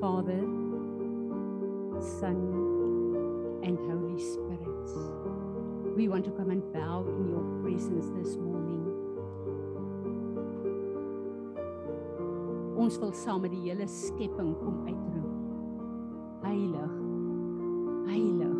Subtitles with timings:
[0.00, 0.40] Father,
[2.00, 2.38] Son,
[3.62, 4.88] and Holy Spirit.
[5.94, 8.80] We want to come and bow in your presence this morning.
[12.80, 15.36] Ons wil saam met die hele skepping kom uitroep.
[16.48, 16.96] Heilig.
[18.08, 18.56] Heilig.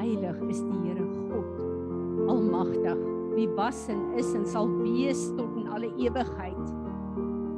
[0.00, 1.60] Heilig is die Here God,
[2.32, 3.04] almagtig,
[3.36, 6.43] wie was en is en sal wees tot in alle ewigheid.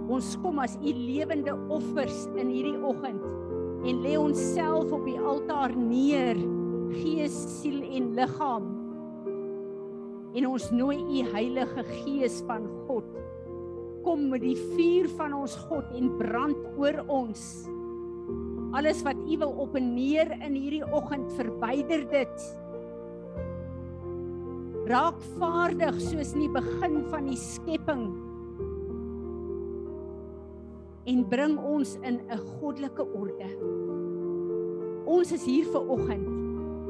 [0.06, 3.22] Ons kom as u lewende offers in hierdie oggend
[3.86, 6.38] en lê onsself op die altaar neer,
[6.94, 8.68] gees, siel en liggaam.
[10.36, 13.08] En ons nooi u Heilige Gees van God
[14.06, 17.42] kom met die vuur van ons God en brand oor ons.
[18.78, 22.46] Alles wat u wil op en neer in hierdie oggend verwyder dit.
[24.86, 28.06] Raak vaardig soos in die begin van die skepping
[31.06, 33.50] en bring ons in 'n goddelike orde.
[35.06, 36.34] Ons is hier vir oggend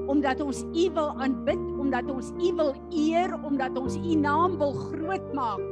[0.07, 4.73] omdat ons U wil aanbid, omdat ons U wil eer, omdat ons U naam wil
[4.73, 5.63] groot maak.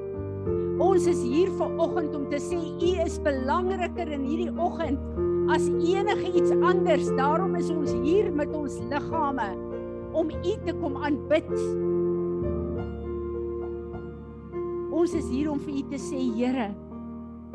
[0.83, 4.98] Ons is hier vir oggend om te sê U is belangriker in hierdie oggend
[5.55, 7.06] as enige iets anders.
[7.16, 9.48] Daarom is ons hier met ons liggame
[10.12, 11.50] om U te kom aanbid.
[14.94, 16.72] Ons is hier om vir U te sê, Here,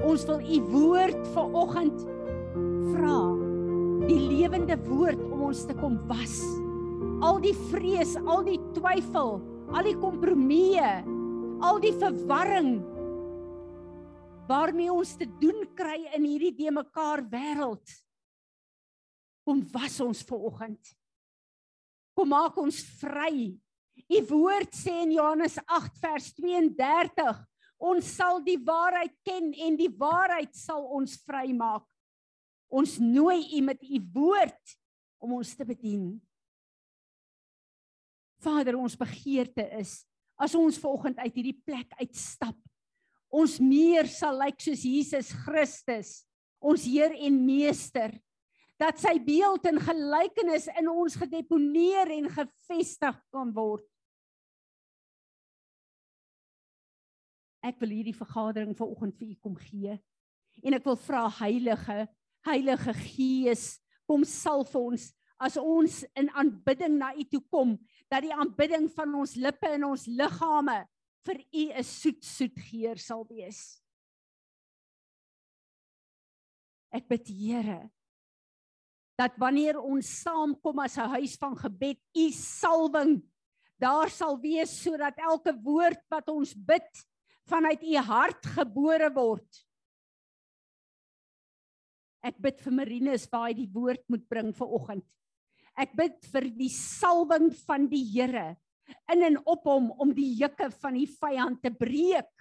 [0.06, 2.04] Ons wil u woord vanoggend
[2.94, 3.18] vra.
[4.08, 6.40] Die lewende woord om ons te kom was.
[7.26, 9.40] Al die vrees, al die twyfel,
[9.76, 10.94] al die kompromieë,
[11.68, 12.80] al die verwarring
[14.50, 17.92] waarmee ons te doen kry in hierdie de mekaar wêreld.
[19.46, 20.96] Kom was ons vanoggend.
[22.18, 23.52] Kom maak ons vry.
[24.10, 27.46] U woord sê in Johannes 8 vers 32
[27.80, 31.86] Ons sal die waarheid ken en die waarheid sal ons vrymaak.
[32.70, 34.76] Ons nooi U met U woord
[35.24, 36.12] om ons te bedien.
[38.44, 40.04] Vader, ons begeerte is
[40.40, 42.56] as ons vanoggend uit hierdie plek uitstap,
[43.28, 46.12] ons meer sal lyk soos Jesus Christus,
[46.64, 48.14] ons Heer en Meester,
[48.80, 53.84] dat sy beeld en gelykenis in ons gedeponeer en gevestig kan word.
[57.66, 59.98] Ek wil hierdie vergadering vanoggend vir u kom gee.
[60.64, 62.08] En ek wil vra Heilige,
[62.48, 65.10] Heilige Gees, kom salf ons
[65.40, 67.78] as ons in aanbidding na u toe kom,
[68.12, 70.82] dat die aanbidding van ons lippe en ons liggame
[71.28, 73.82] vir u 'n soet soet geur sal wees.
[76.92, 77.90] Ek bid Here
[79.20, 83.22] dat wanneer ons saamkom as 'n huis van gebed, u salwing
[83.78, 86.88] daar sal wees sodat elke woord wat ons bid
[87.50, 89.48] vanuit u hart gebore word.
[92.26, 95.06] Ek bid vir Marinus waar hy die woord moet bring vir oggend.
[95.80, 98.58] Ek bid vir die salwing van die Here
[99.14, 102.32] in en op hom om die juke van die vyand te breek.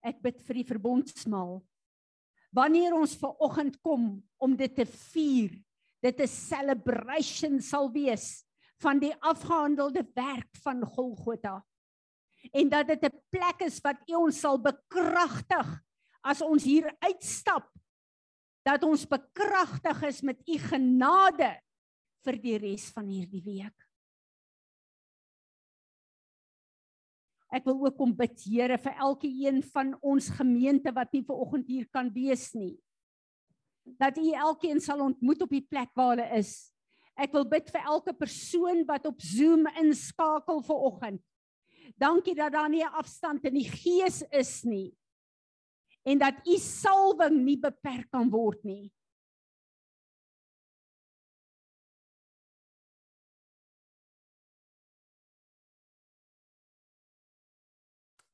[0.00, 1.58] Ek bid vir die verbondsmaal.
[2.56, 5.52] Wanneer ons ver oggend kom om dit te vier,
[6.02, 8.42] dit 'n celebration sal wees
[8.80, 11.60] van die afgehandelde werk van Golgotha
[12.52, 15.68] en dat dit 'n plek is wat U ons sal bekragtig
[16.22, 17.68] as ons hier uitstap
[18.62, 21.50] dat ons bekragtig is met U genade
[22.24, 23.76] vir die res van hierdie week.
[27.50, 31.40] Ek wil ook kom bid Here vir elke een van ons gemeente wat nie ver
[31.42, 32.76] oggend hier kan wees nie.
[33.98, 36.70] Dat U elkeen sal ontmoet op die plek waar hulle is.
[37.18, 41.24] Ek wil bid vir elke persoon wat op Zoom inskakel vir oggend.
[41.96, 44.96] Dankie dat daar nie 'n afstand in die gees is nie.
[46.02, 48.92] En dat u salwing nie beperk kan word nie.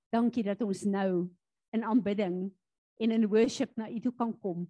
[0.09, 1.27] Dankie dat ons nou
[1.71, 2.55] in aanbidding
[2.97, 4.65] en in worship na u toe kan kom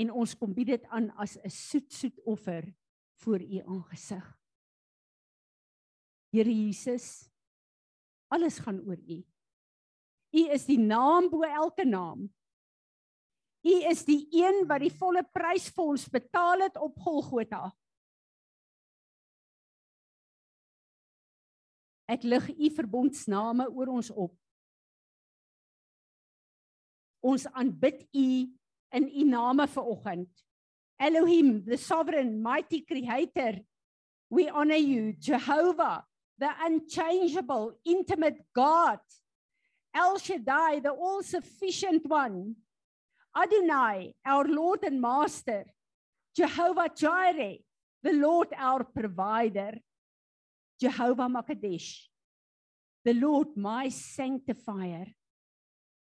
[0.00, 2.74] en ons kom bied dit aan as 'n soet soet offer
[3.20, 4.38] voor u aangesig.
[6.32, 7.31] Here Jesus,
[8.32, 9.18] Alles gaan oor U.
[10.32, 12.24] U is die naam bo elke naam.
[13.62, 17.68] U is die een wat die volle prys vir ons betaal het op Golgotha.
[22.10, 24.32] Ek lig U verbondsname oor ons op.
[27.22, 28.28] Ons aanbid U
[28.98, 30.32] in U name vanoggend.
[30.98, 33.60] Elohim, the sovereign mighty creator.
[34.30, 36.04] We honor you, Jehovah,
[36.42, 38.98] the unchangeable, intimate God,
[39.94, 42.56] El Shaddai, the all sufficient one.
[43.36, 45.64] Adonai, our Lord and Master.
[46.34, 47.58] Jehovah Jireh,
[48.02, 49.74] the Lord our provider.
[50.80, 52.08] Jehovah Makadesh,
[53.04, 55.06] the Lord my sanctifier.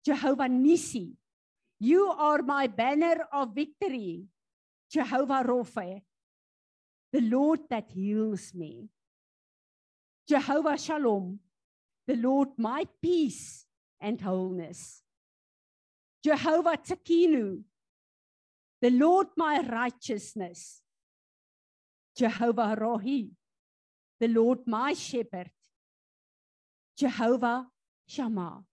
[0.04, 1.12] Jehovah Nissi,
[1.80, 4.24] you are my banner of victory.
[4.90, 6.02] Jehovah Rapha,
[7.12, 8.90] the Lord that heals me.
[10.28, 11.40] Jehovah Shalom,
[12.08, 13.66] the Lord my peace
[14.00, 15.02] and wholeness.
[16.24, 17.62] Jehovah Tsakinu,
[18.82, 20.82] the Lord my righteousness.
[22.16, 23.32] Jehovah Rohi,
[24.20, 25.50] the Lord my shepherd.
[26.98, 27.68] Jehovah
[28.08, 28.64] Shammah,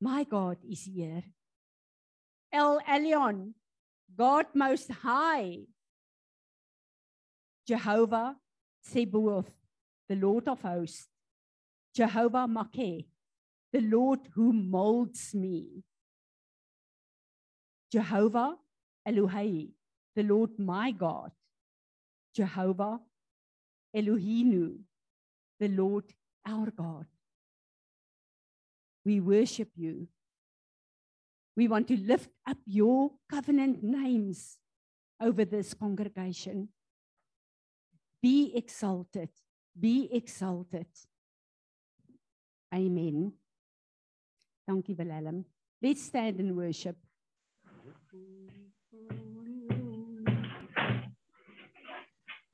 [0.00, 1.22] my God is here.
[2.52, 3.52] El Elyon,
[4.16, 5.58] God most high.
[7.66, 8.36] Jehovah
[8.82, 9.50] Sebaoth,
[10.08, 11.08] the Lord of hosts.
[11.94, 13.06] Jehovah Makeh,
[13.72, 15.82] the Lord who molds me.
[17.90, 18.56] Jehovah
[19.08, 19.70] Elohei,
[20.14, 21.30] the Lord my God.
[22.34, 23.00] Jehovah
[23.96, 24.78] Elohinu,
[25.58, 26.04] the Lord
[26.46, 27.06] our God.
[29.04, 30.08] We worship you.
[31.56, 34.58] We want to lift up your covenant names
[35.20, 36.68] over this congregation.
[38.22, 39.30] Be exalted.
[39.78, 40.86] Be exalted.
[42.74, 43.32] Amen.
[44.66, 45.44] Dankie Willem.
[45.82, 46.96] Let's stand and worship.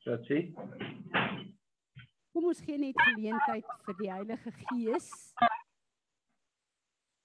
[0.04, 0.52] Chachi.
[2.32, 5.10] Kom ons gee net geleentheid vir die Heilige Gees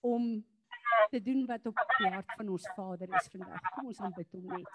[0.05, 0.45] om
[1.09, 3.71] te doen wat op die hart van ons Vader is vandag.
[3.73, 4.71] Kom ons aanbid hom net.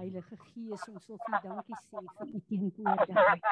[0.00, 3.44] Heilige Gees, ons wil vir dankie sê vir U teenwoordigheid.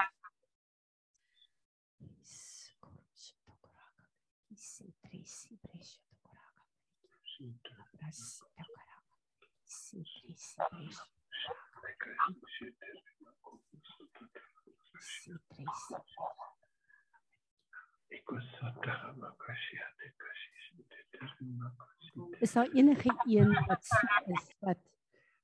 [22.40, 24.78] Is daar enige een wat siek is wat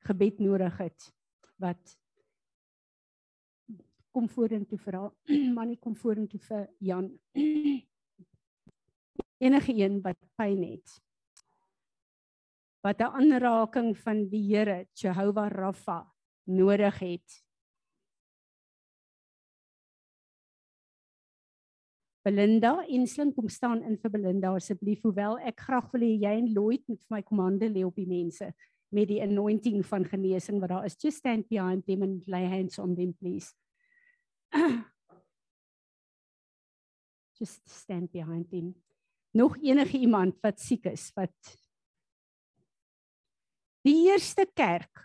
[0.05, 1.11] gebed nodig het
[1.63, 1.97] wat
[4.15, 5.13] kom vorentoe vir haar
[5.55, 7.09] maar nie kom vorentoe vir Jan.
[9.45, 11.01] Enige een wat pyn het
[12.85, 16.13] wat 'n aanraking van die Here Jehovah Rapha
[16.45, 17.45] nodig het.
[22.25, 26.53] Belinda Ensling kom staan in vir Belinda asseblief hoewel ek graag wil hê jy en
[26.53, 28.53] Lloyd moet vir my komande lê op die mense
[28.95, 30.97] met die anointing van genesing wat daar is.
[30.99, 33.53] Just stand behind them and lay hands on them please.
[37.39, 38.75] Just stand behind them.
[39.35, 41.35] Nog enige iemand wat siek is wat
[43.85, 45.03] Die eerste kerk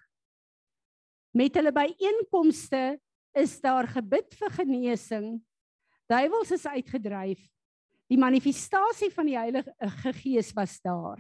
[1.36, 3.00] met hulle byeenkomste
[3.36, 5.26] is daar gebid vir genesing.
[6.08, 7.42] Duiwels is uitgedryf.
[8.10, 11.20] Die manifestasie van die Heilige Gees was daar.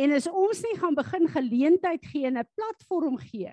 [0.00, 3.52] En as ons nie gaan begin geleentheid gee en 'n platform gee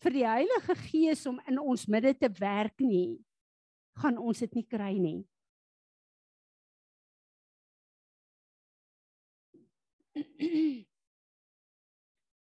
[0.00, 3.20] vir die Heilige Gees om in ons midde te werk nie,
[4.00, 5.26] gaan ons dit nie kry nie.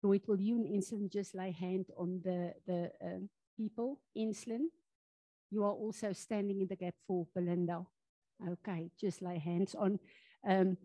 [0.04, 3.20] Lloyd, will you and Inslin just lay hand on the the uh,
[3.58, 4.02] people?
[4.16, 4.70] Inslin,
[5.50, 7.86] you are also standing in the gap for Belinda.
[8.50, 10.00] Okay, just lay hands on.
[10.48, 10.78] Um,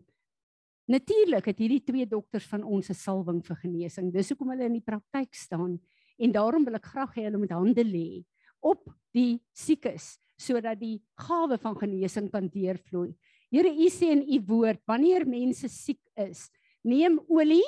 [0.91, 4.11] Natuurlik het hierdie twee dokters van ons 'n salwing vir genesing.
[4.11, 5.79] Dis hoekom hulle in die praktyk staan
[6.19, 8.25] en daarom wil ek graag hê hulle moet hande lê
[8.59, 13.15] op die siekes sodat die gawe van genesing kan deurvloei.
[13.51, 16.49] Here, U sê in U woord, wanneer mense siek is,
[16.83, 17.63] neem olie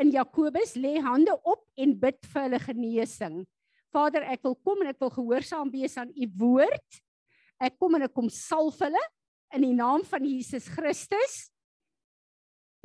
[0.00, 3.46] in Jakobus, lê hande op en bid vir hulle genesing.
[3.92, 7.02] Vader, ek wil kom en ek wil gehoorsaam wees aan U woord.
[7.60, 9.04] Ek kom en ek kom salf hulle
[9.54, 11.50] in die naam van Jesus Christus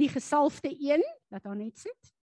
[0.04, 2.14] die gesalfde een wat daar net sit.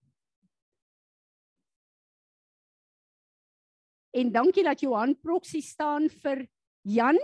[4.10, 6.44] En dankie dat Johan Proxy staan vir
[6.82, 7.18] Jan.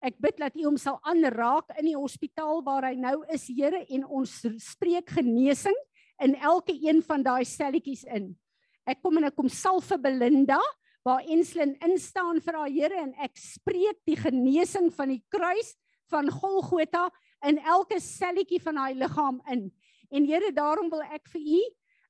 [0.00, 3.82] Ek bid dat U hom sal aanraak in die hospitaal waar hy nou is, Here,
[3.92, 5.76] en ons spreek genesing
[6.24, 8.32] in elke een van daai selletjies in.
[8.88, 10.60] Ek kom en ek kom salf vir Belinda
[11.04, 15.74] waar Enslin instaan vir haar Here en ek spreek die genesing van die kruis
[16.12, 17.08] van Golgotha
[17.46, 19.68] in elke selletjie van haar liggaam in.
[20.10, 21.60] En Here, daarom wil ek vir u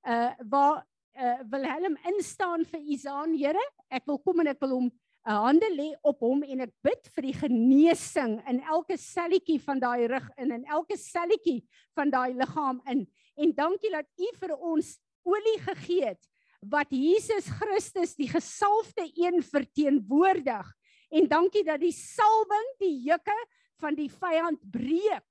[0.09, 0.81] uh waar
[1.21, 3.63] uh Wilhelm instaan vir Isaan, Here.
[3.93, 4.91] Ek wil kom en ek wil hom
[5.29, 9.79] 'n hande lê op hom en ek bid vir die genesing in elke selletjie van
[9.79, 11.61] daai rug in en elke selletjie
[11.95, 13.05] van daai liggaam in.
[13.37, 14.97] En dankie dat U vir ons
[15.29, 16.25] olie gegee het
[16.61, 20.67] wat Jesus Christus die gesalfde een verteenwoordig.
[21.11, 23.37] En dankie dat die salwing die juke
[23.81, 25.25] van die vyand breek.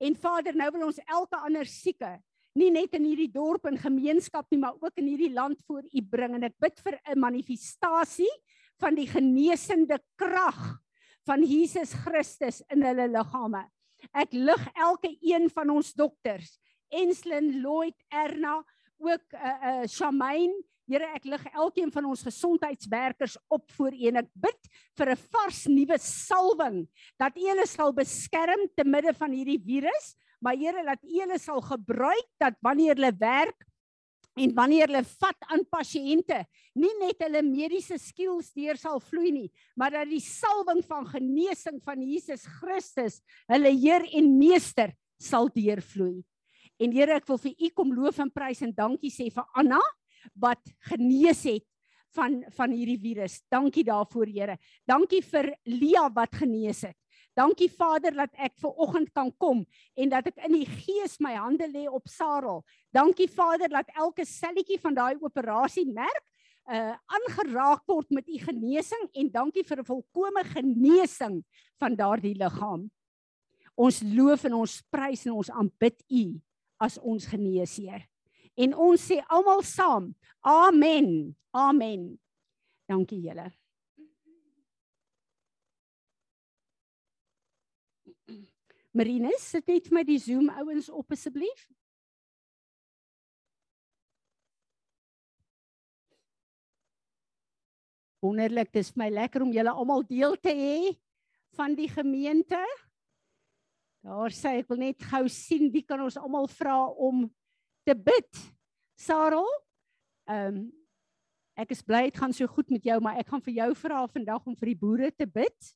[0.00, 2.16] En Vader, nou wil ons elke ander sieke
[2.58, 6.02] nie net in hierdie dorp en gemeenskap nie, maar ook in hierdie land voor U
[6.10, 8.32] bring en ek bid vir 'n manifestasie
[8.80, 10.80] van die genesende krag
[11.28, 13.68] van Jesus Christus in hulle liggame.
[14.16, 18.64] Ek lig elke een van ons dokters, Enslin, Lloyd, Erna,
[18.98, 20.56] ook 'n uh, uh, Shamaine,
[20.90, 25.22] Here ek lig elkeen van ons gesondheidswerkers op voor U en ek bid vir 'n
[25.30, 30.82] vars nuwe salwing dat U hulle sal beskerm te midde van hierdie virus maar Here
[30.84, 33.66] laat U hulle sal gebruik dat wanneer hulle werk
[34.40, 36.38] en wanneer hulle vat aan pasiënte,
[36.78, 41.80] nie net hulle mediese skills deur sal vloei nie, maar dat die salwing van genesing
[41.84, 43.20] van Jesus Christus
[43.50, 46.22] hulle Heer en Meester sal deurvloei.
[46.80, 49.80] En Here, ek wil vir U kom loof en prys en dankie sê vir Anna
[50.34, 50.60] wat
[50.90, 51.66] genees het
[52.16, 53.40] van van hierdie virus.
[53.48, 54.58] Dankie daarvoor, Here.
[54.86, 56.96] Dankie vir Lia wat genees het.
[57.38, 59.62] Dankie Vader dat ek ver oggend kan kom
[59.94, 62.64] en dat ek in die gees my hande lê op Sarel.
[62.92, 66.26] Dankie Vader dat elke selletjie van daai operasie merk
[66.70, 71.42] uh aangeraak word met u genesing en dankie vir 'n volkomme genesing
[71.80, 72.90] van daardie liggaam.
[73.74, 76.40] Ons loof en ons prys en ons aanbid u
[76.78, 78.09] as ons geneesheer.
[78.60, 80.10] En ons sê almal saam:
[80.44, 81.34] Amen.
[81.56, 82.12] Amen.
[82.90, 83.48] Dankie julle.
[88.90, 91.68] Marinus, sit net vir my die Zoom ouens op asseblief.
[98.20, 100.90] Wonderlik, dis vir my lekker om julle almal deel te hê
[101.56, 102.58] van die gemeente.
[104.04, 107.28] Daar sê ek wil net gou sien wie kan ons almal vra om
[107.86, 108.44] te bid.
[109.00, 109.48] Sarel,
[110.28, 110.68] ehm um,
[111.60, 114.06] ek is bly dit gaan so goed met jou, maar ek gaan vir jou vra
[114.08, 115.66] vandag om vir die boere te bid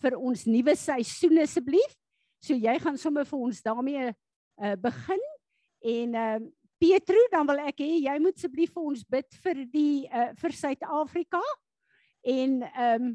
[0.00, 1.96] vir ons nuwe seisoen asseblief.
[2.40, 5.26] So jy gaan sommer vir ons daarmee uh, begin
[5.92, 6.38] en uh,
[6.80, 10.56] Petro dan wil ek hê jy moet asseblief vir ons bid vir die uh, vir
[10.62, 11.42] Suid-Afrika
[12.24, 13.14] en ehm um,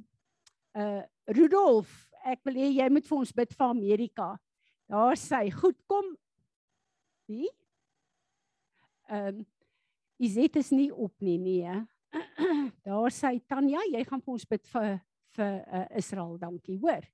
[0.71, 1.89] uh Rudolf
[2.27, 4.27] ek wil hê jy moet vir ons bid vir Amerika.
[4.91, 6.13] Daar sê goed kom.
[7.29, 7.50] Wie?
[9.12, 9.48] Ehm um,
[10.22, 11.72] Izet is nie op nie nee.
[12.86, 15.00] Daar sê Tanya jy gaan vir ons bid vir
[15.36, 16.36] vir uh, Israel.
[16.38, 17.08] Dankie, hoor.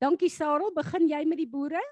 [0.00, 1.82] Dankie Sarel, begin jy met die boere?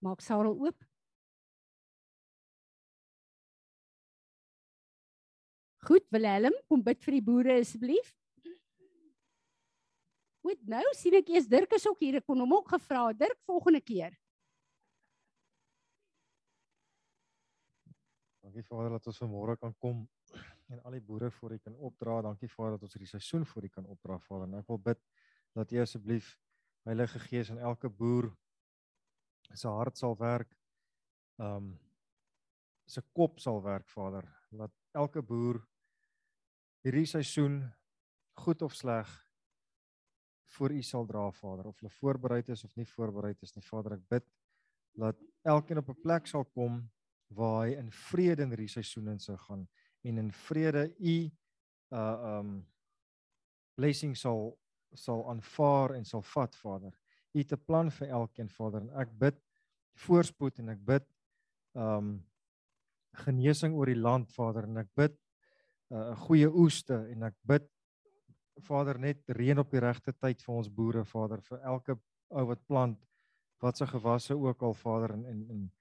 [0.00, 0.86] Maak Sarel oop.
[5.84, 8.10] Goed, Willem, kom bid vir die boere asseblief.
[10.40, 12.18] Goed, nou sien ek eers Dirk is ook hier.
[12.20, 14.16] Ek kon hom ook gevra, Dirk, volgende keer.
[18.40, 20.06] Dankie Vader dat ons vanmôre kan kom
[20.70, 22.20] en al die boere voor U kan opdra.
[22.24, 24.48] Dankie Vader dat ons hierdie seisoen voor U kan opdra, Vader.
[24.48, 25.00] En ek wil bid
[25.58, 26.32] dat U asseblief
[26.88, 28.30] Heilige Gees in elke boer
[29.54, 30.56] se hart sal werk.
[31.38, 31.78] Um
[32.86, 34.26] se kop sal werk, Vader.
[34.50, 35.60] Laat elke boer
[36.82, 37.60] hierdie seisoen
[38.40, 39.10] goed of sleg
[40.56, 43.98] voor U sal dra Vader of hulle voorberei is of nie voorberei is nie Vader
[43.98, 44.26] ek bid
[44.98, 46.82] dat elkeen op 'n plek sal kom
[47.28, 49.68] waar hy in vrede in hierdie seisoen in sou gaan
[50.02, 51.30] en in vrede U
[51.92, 52.66] uh um
[53.76, 54.58] blessing sal
[54.94, 56.96] sal aanvaar en sal vat Vader
[57.34, 59.36] U het 'n plan vir elkeen Vader en ek bid
[60.06, 61.06] voorspoed en ek bid
[61.74, 62.24] um
[63.24, 65.14] genesing oor die land Vader en ek bid
[65.90, 67.68] 'n uh, goeie oeste en ek bid
[68.60, 71.98] Vader net reën op die regte tyd vir ons boere Vader vir elke
[72.30, 72.98] ou wat plant
[73.60, 75.72] wat se gewasse ook al Vader en en en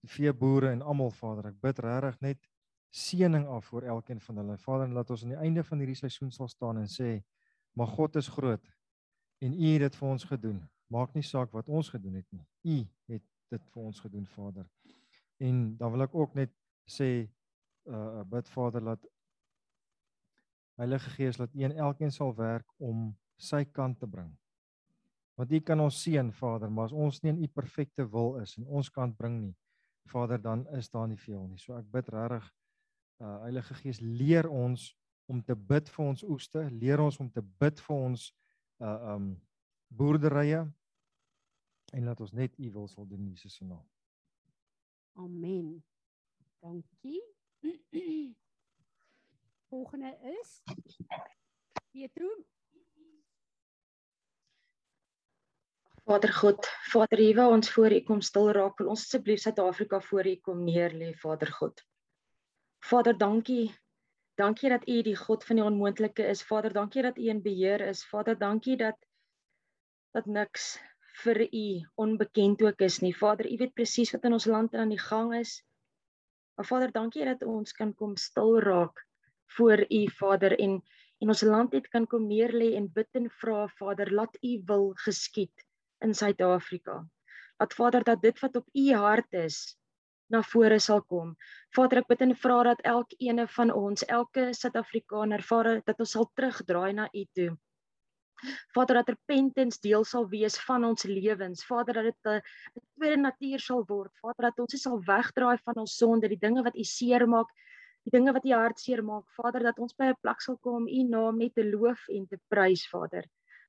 [0.00, 1.50] die veeboere en almal Vader.
[1.50, 2.48] Ek bid regtig net
[2.94, 4.56] seëning af vir elkeen van hulle.
[4.58, 7.22] Vader laat ons aan die einde van hierdie seisoen sal staan en sê
[7.76, 8.62] maar God is groot
[9.44, 12.44] en U het dit vir ons gedoen maak nie saak wat ons gedoen het nie
[12.64, 12.78] U
[13.12, 14.66] het dit vir ons gedoen Vader
[15.38, 16.52] en dan wil ek ook net
[16.86, 17.28] sê
[17.86, 19.06] uh bid Vader laat
[20.76, 24.28] Heilige Gees laat U en elkeen sal werk om sy kant te bring.
[25.36, 28.56] Want U kan ons seën, Vader, maar as ons nie in U perfekte wil is
[28.56, 29.54] en ons kant bring nie,
[30.12, 31.58] Vader, dan is daar nie veel nie.
[31.60, 32.52] So ek bid regtig
[33.16, 34.90] Uh Heilige Gees leer ons
[35.26, 38.26] om te bid vir ons oeste, leer ons om te bid vir ons
[38.84, 39.30] uh um
[39.86, 40.64] boerderye
[41.92, 43.86] en laat ons net u wil sal doen in Jesus se naam.
[45.12, 45.84] Amen.
[46.60, 47.22] Dankie.
[49.70, 50.62] Volgende is
[51.90, 52.44] Pietro.
[56.06, 60.26] Vader God, Vader waar ons voor U kom stil raak, wil ons asseblief Suid-Afrika voor
[60.26, 61.82] U kom neer lê, Vader God.
[62.78, 63.74] Vader, dankie.
[64.38, 66.44] Dankie dat U die God van die onmoontlike is.
[66.46, 68.04] Vader, dankie dat U in beheer is.
[68.06, 68.94] Vader, dankie dat
[70.16, 70.74] dat niks
[71.22, 71.66] vir U
[72.00, 73.12] onbekend ook is nie.
[73.16, 75.58] Vader, U weet presies wat in ons land aan die gang is.
[76.56, 79.02] Maar Vader, dankie dat ons kan kom stil raak
[79.56, 80.80] voor U, Vader, en
[81.24, 84.50] en ons land net kan kom neer lê en bid en vra, Vader, laat U
[84.68, 85.64] wil geskied
[86.04, 86.98] in Suid-Afrika.
[87.56, 89.78] Dat Vader dat dit wat op u hart is
[90.28, 91.36] na vore sal kom.
[91.72, 96.28] Vader, ek bid en vra dat elkeen van ons, elke Suid-Afrikaner, Vader, dat ons sal
[96.34, 97.56] terugdraai na u toe.
[98.74, 101.64] Vader, dat repentance deel sal wees van ons lewens.
[101.64, 102.42] Vader, dat dit 'n
[102.98, 104.12] tweede natuur sal word.
[104.20, 107.48] Vader, dat ons sal wegdraai van ons sonde, die dinge wat u seermaak,
[108.04, 109.24] die dinge wat u hart seermaak.
[109.40, 112.26] Vader, dat ons by 'n plek sal kom om u naam net te loof en
[112.26, 113.24] te prys, Vader.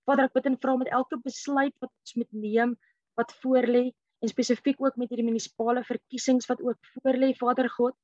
[0.05, 2.77] Vader, ek bid en vra met elke besluit wat ons moet neem
[3.15, 7.95] wat voorlê en spesifiek ook met hierdie munisipale verkiesings wat ook voorlê, Vader God.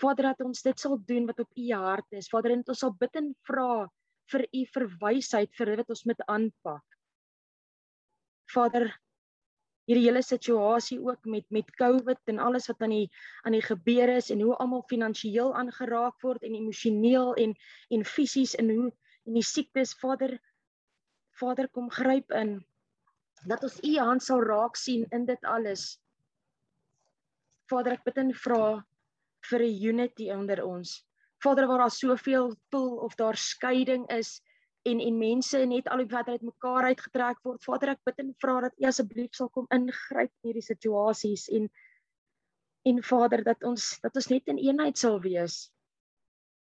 [0.00, 2.28] Vader, dat ons dit sal doen wat op U hart is.
[2.28, 3.88] Vader, en ons sal bid en vra
[4.32, 6.84] vir U verwysheid vir wat ons moet aanpak.
[8.52, 8.88] Vader,
[9.88, 13.08] hierdie hele situasie ook met met COVID en alles wat aan die
[13.42, 17.56] aan die gebeur is en hoe almal finansiëel aangeraak word en emosioneel en
[17.90, 18.90] en fisies en hoe
[19.26, 20.36] en die siektes, Vader,
[21.38, 22.56] Vader kom gryp in
[23.46, 25.98] dat ons u hand sal raak sien in dit alles.
[27.70, 28.64] Vader, ek bid en vra
[29.50, 31.02] vir 'n unity onder ons.
[31.42, 34.40] Vader, waar daar soveel voel of daar skeiding is
[34.82, 37.64] en en mense net al wat uit mekaar uitgetrek word.
[37.64, 41.68] Vader, ek bid en vra dat U asseblief sal kom ingryp in hierdie situasies en
[42.82, 45.68] en Vader dat ons dat ons net in eenheid sal wees.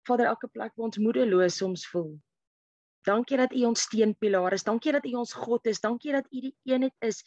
[0.08, 2.16] Vader, elke plek waar ons moedeloos soms voel,
[3.08, 4.64] Dankie dat U ons steunpilaar is.
[4.66, 5.80] Dankie dat U ons God is.
[5.80, 7.22] Dankie dat U die eenheid is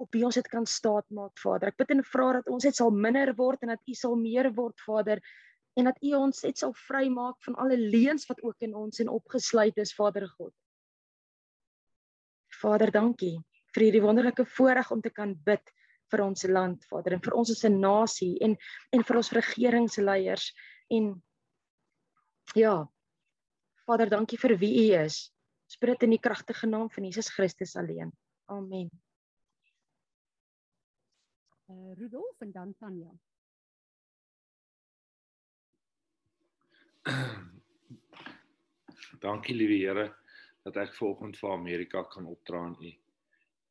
[0.00, 1.70] op wie ons dit kan staatmaak, Vader.
[1.70, 4.48] Ek bid en vra dat ons net sal minder word en dat U sal meer
[4.56, 5.20] word, Vader,
[5.80, 9.12] en dat U ons net sal vrymaak van alle leuns wat ook in ons en
[9.12, 10.52] opgesluit is, Vader God.
[12.60, 13.38] Vader, dankie
[13.74, 15.72] vir hierdie wonderlike voorreg om te kan bid
[16.10, 18.56] vir ons land, Vader, en vir ons as 'n nasie en
[18.92, 20.52] en vir ons regeringsleiers
[20.90, 21.12] en
[22.54, 22.88] ja,
[23.86, 25.30] Vader, dankie vir wie U is.
[25.70, 28.12] Spreek in die kragtige naam van Jesus Christus alleen.
[28.46, 28.90] Amen.
[31.70, 33.10] Uh Rudolf en dan Tanya.
[39.24, 40.06] Dankie liewe Here
[40.66, 42.90] dat ek vanoggend vir Amerika kan opdra aan U.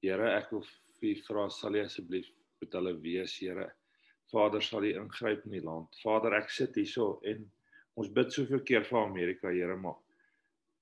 [0.03, 2.27] Here, ek wil U vra sal U asseblief
[2.59, 3.67] met hulle wees, Here.
[4.33, 5.89] Vader, sal U ingryp in die land.
[6.03, 7.45] Vader, ek sit hierso en
[7.99, 9.99] ons bid soveel keer vir Amerika, Here, maar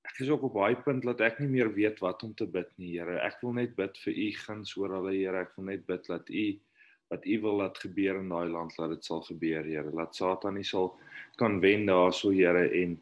[0.08, 2.72] ek is ook op baie punt dat ek nie meer weet wat om te bid
[2.80, 3.20] nie, Here.
[3.28, 5.46] Ek wil net bid vir u guns oor hulle, Here.
[5.46, 6.48] Ek wil net bid dat u
[7.12, 9.92] wat u wil laat gebeur in daai land, laat dit sal gebeur, Here.
[9.96, 10.94] Laat Satan nie sal
[11.40, 12.98] kan wen daarso, Here, en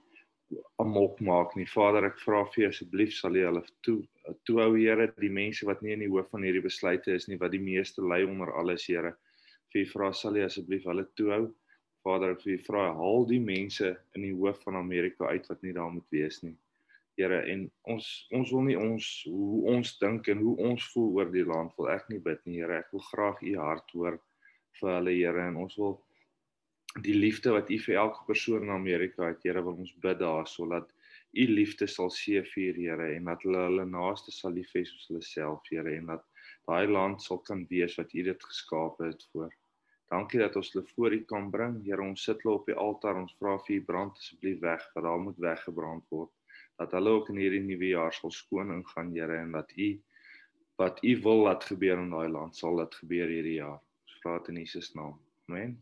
[0.81, 1.65] amok maak nie.
[1.65, 4.01] Vader, ek vra vir asseblief sal u hulle toe
[4.45, 7.39] toe hou, Here, die mense wat nie in die hoof van hierdie besluite is nie,
[7.41, 9.15] wat die meeste lei onder alles, Here.
[9.73, 11.45] Vir vra sal u asseblief hulle toe hou.
[12.05, 15.73] Vader, ek vir vra haal die mense in die hoof van Amerika uit wat nie
[15.73, 16.53] daar moet wees nie.
[17.15, 17.61] Here en
[17.93, 21.71] ons ons wil nie ons hoe ons dink en hoe ons voel oor die land
[21.79, 22.81] wil ek nie bid nie Here.
[22.83, 24.17] Ek wil graag u hart hoor
[24.81, 25.95] vir hulle Here en ons wil
[27.07, 30.51] die liefde wat u vir elke persoon in Amerika het Here wil ons bid daar
[30.57, 30.91] sodat
[31.31, 35.23] u liefde sal seëvier Here en dat hulle hulle naaste sal lief hê soos hulle
[35.31, 36.27] self Here en dat
[36.67, 39.55] daai land sal kan wees wat u dit geskaap het voor.
[40.11, 41.79] Dankie dat ons hulle voor u kan bring.
[41.87, 43.23] Here ons sit hulle op die altaar.
[43.23, 46.34] Ons vra vir u brand asseblief weg dat daar moet weggebrand word
[46.75, 49.89] dat hulle ook in hierdie nuwe jaar sal skoon ingaan, Here, en dat U
[50.75, 53.79] wat U wil laat gebeur in daai land, sal dit gebeur hierdie jaar.
[54.03, 55.15] Ons vra dit in Jesus naam.
[55.47, 55.77] Amen.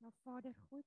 [0.00, 0.84] Nou Vader God.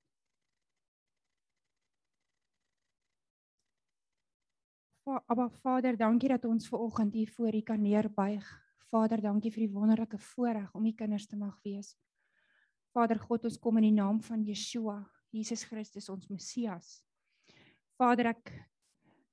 [5.08, 8.48] Aba Vader, dankie dat ons ver oggend hier voor U kan neerbuig.
[8.90, 11.94] Vader, dankie vir die wonderlike voorreg om U kinders te mag wees.
[12.96, 15.02] Vader God, ons kom in die naam van Yeshua,
[15.34, 16.98] Jesus Christus ons Messias.
[17.98, 18.52] Vader, ek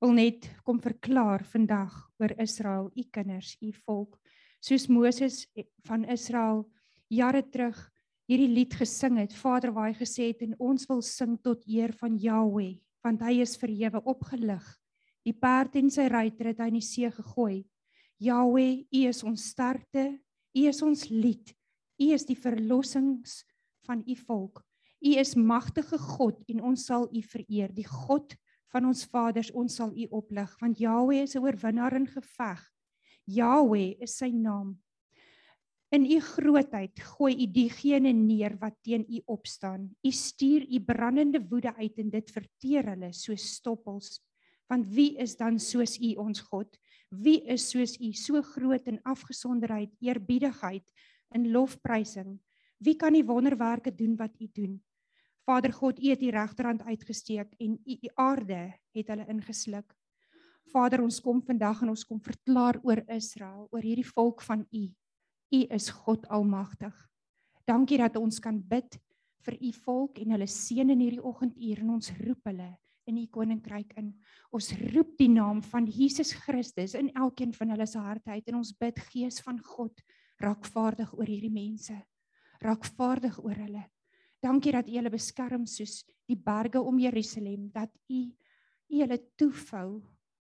[0.03, 4.19] wil net kom verklaar vandag oor Israel, u kinders, u volk.
[4.65, 5.43] soos Moses
[5.85, 6.63] van Israel
[7.13, 7.77] jare terug
[8.25, 9.33] hierdie lied gesing het.
[9.37, 13.41] Vader, waar hy gesê het en ons wil sing tot eer van Jahweh, want hy
[13.43, 14.65] is verhewe opgelig.
[15.25, 17.63] Die perd en sy ruiter het hy in die see gegooi.
[18.21, 20.07] Jahweh, U is ons sterkte,
[20.55, 21.53] U is ons lied.
[21.99, 23.43] U is die verlossings
[23.85, 24.63] van U volk.
[25.05, 27.71] U is magtige God en ons sal U vereer.
[27.73, 28.35] Die God
[28.73, 32.61] van ons vaders, ons sal U oplig, want Jahweh is 'n oorwinnaar in geveg.
[33.25, 34.75] Jahweh is sy naam.
[35.93, 39.89] In u grootheid gooi u diegene neer wat teen u opstaan.
[40.03, 44.19] U stuur u brandende woede uit en dit verteer hulle soos stoppels.
[44.67, 46.77] Want wie is dan soos u ons God?
[47.09, 50.89] Wie is soos u so groot in afgesonderheid, eerbiedigheid
[51.29, 52.39] en lofprysing?
[52.77, 54.83] Wie kan die wonderwerke doen wat u doen?
[55.45, 59.93] Vader God, u het u regterhand uitgesteek en u die aarde het hulle ingesluk.
[60.73, 64.85] Vader, ons kom vandag en ons kom verklaar oor Israel, oor hierdie volk van u.
[65.53, 66.95] U is God almagtig.
[67.65, 68.97] Dankie dat ons kan bid
[69.45, 72.71] vir u volk en hulle seën in hierdie oggenduur en ons roep hulle
[73.05, 74.11] in u koninkryk in.
[74.49, 78.61] Ons roep die naam van Jesus Christus in elkeen van hulle se harte uit en
[78.63, 79.93] ons bid Gees van God,
[80.41, 81.95] raak vaardig oor hierdie mense.
[82.61, 83.83] Raak vaardig oor hulle.
[84.41, 88.21] Dankie dat U hulle beskerm soos die berge om Jerusalem, dat U
[88.85, 90.01] U hulle toefou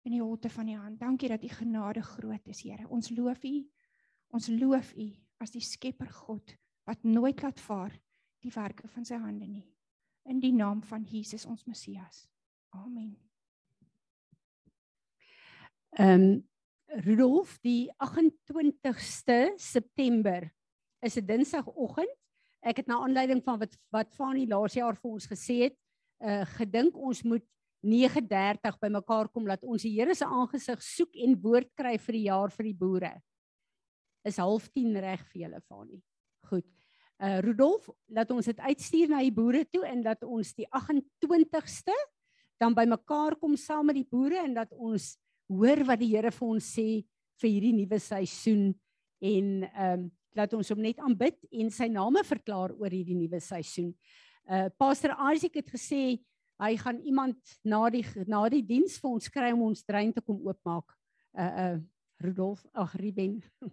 [0.04, 1.00] in die holte van U hand.
[1.00, 2.88] Dankie dat U genade groot is, Here.
[2.88, 3.56] Ons loof U.
[4.36, 5.08] Ons loof U
[5.40, 7.94] as die Skepper God wat nooit laat vaar
[8.44, 9.64] die werke van sy hande nie.
[10.30, 12.26] In die naam van Jesus ons Messias.
[12.76, 13.16] Amen.
[15.98, 16.44] Ehm um,
[16.86, 20.50] Rudolf, die 28ste September
[21.00, 22.14] is 'n Dinsdagoggend
[22.66, 25.76] ek het na aanleiding van wat wat Fani laas jaar vir ons gesê het,
[26.24, 27.44] uh gedink ons moet
[27.86, 32.26] 9:30 bymekaar kom laat ons die Here se aangesig soek en woord kry vir die
[32.26, 33.12] jaar vir die boere.
[34.24, 36.02] Is 0:30 reg vir julle Fani?
[36.50, 36.66] Goed.
[37.22, 41.94] Uh Rudolf, laat ons dit uitstuur na die boere toe en dat ons die 28ste
[42.60, 45.16] dan bymekaar kom saam met die boere en dat ons
[45.48, 47.04] hoor wat die Here vir ons sê
[47.40, 48.70] vir hierdie nuwe seisoen
[49.20, 50.06] en ehm um,
[50.36, 53.94] laat ons hom net aanbid en sy name verklaar oor hierdie nuwe seisoen.
[54.44, 56.18] Uh Pastor Isaac het gesê
[56.62, 60.20] hy gaan iemand na die na die diens vir ons kry om ons drein te
[60.20, 60.92] kom oopmaak.
[61.36, 61.76] Uh uh
[62.24, 63.42] Rudolf, ag Ruben.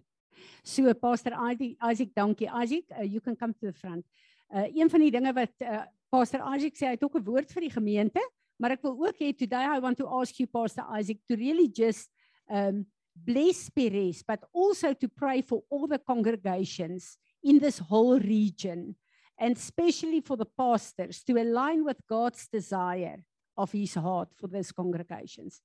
[0.74, 4.04] so Pastor Isaac, dankie Isaac, uh, you can come to the front.
[4.52, 7.52] Uh een van die dinge wat uh, Pastor Isaac sê hy het ook 'n woord
[7.52, 8.20] vir die gemeente,
[8.58, 11.68] maar ek wil ook hê today I want to ask you Pastor Isaac to really
[11.68, 12.10] just
[12.48, 18.96] um bless Perez, but also to pray for all the congregations in this whole region,
[19.38, 23.22] and especially for the pastors to align with God's desire
[23.56, 25.62] of his heart for these congregations.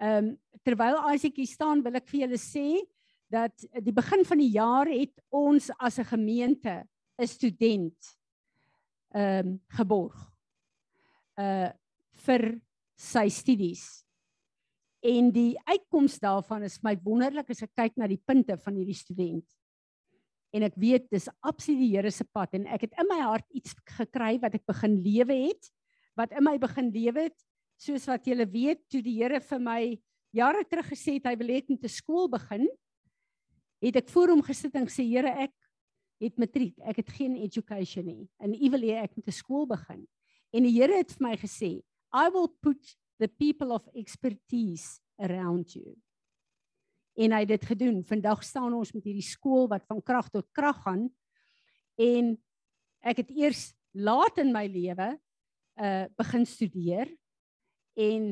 [0.00, 2.80] Um terwyl Isaac hier staan, wil ek vir julle sê
[3.30, 6.82] dat die begin van die jaar het ons as 'n gemeente
[7.18, 8.16] 'n student
[9.14, 10.16] um geborg
[11.38, 11.70] uh
[12.26, 12.60] vir
[12.96, 14.04] sy studies
[15.00, 18.98] En die uitkoms daarvan is my wonderlik as ek kyk na die punte van hierdie
[18.98, 19.46] student.
[20.52, 23.46] En ek weet dis absoluut die Here se pad en ek het in my hart
[23.56, 25.70] iets gekry wat ek begin lewe het,
[26.18, 27.38] wat in my begin lewe het,
[27.80, 29.80] soos wat julle weet, toe die Here vir my
[30.36, 32.68] jare terug gesê het hy wil hê ek moet 'n skool begin,
[33.80, 35.54] het ek voor hom gesit en gesê Here, ek
[36.20, 39.64] het matriek, ek het geen education nie en u wil hê ek moet 'n skool
[39.64, 40.04] begin.
[40.52, 41.80] En die Here het vir my gesê,
[42.12, 45.94] I will put the people of expertise around you.
[47.14, 48.00] En hy het dit gedoen.
[48.06, 51.08] Vandag staan ons met hierdie skool wat van krag tot krag gaan.
[52.00, 52.32] En
[53.04, 55.16] ek het eers laat in my lewe
[55.80, 57.08] uh begin studeer
[57.96, 58.24] en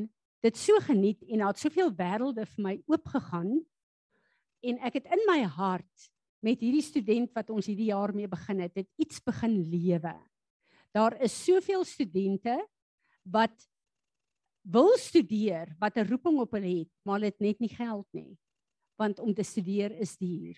[0.45, 3.53] dit so geniet en daar het soveel wêrelde vir my oopgegaan
[4.69, 6.09] en ek het in my hart
[6.45, 10.15] met hierdie student wat ons hierdie jaar mee begin het, het iets begin lewe.
[10.95, 12.59] Daar is soveel studente
[13.31, 13.69] wat
[14.69, 18.37] wil studeer wat 'n roeping op hulle het, maar het net nie geld nie.
[18.97, 20.57] Want om te studeer is duur.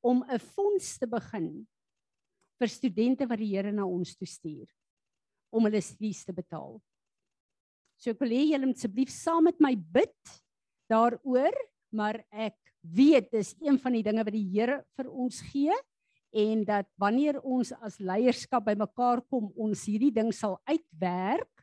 [0.00, 1.66] Om 'n fonds te begin
[2.58, 4.68] vir studente wat die Here na ons toe stuur
[5.50, 6.80] om hulle studies te betaal.
[7.96, 10.40] So ek wil hê julle moet asseblief saam met my bid
[10.90, 11.54] daaroor,
[11.92, 15.72] maar ek weet dis een van die dinge wat die Here vir ons gee
[16.36, 21.55] en dat wanneer ons as leierskap bymekaar kom, ons hierdie ding sal uitwerk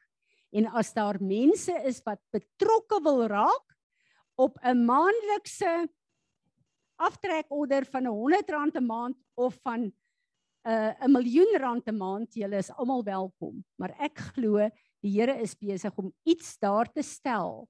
[0.54, 3.76] En as daar mense is wat betrokke wil raak
[4.38, 5.90] op 'n maandelikse
[7.02, 9.94] aftrekorder van 'n 100 rand 'n maand of van 'n
[10.70, 13.66] uh, 'n miljoen rand 'n maand, julle is almal welkom.
[13.76, 14.70] Maar ek glo
[15.02, 17.68] die Here is besig om iets daar te stel.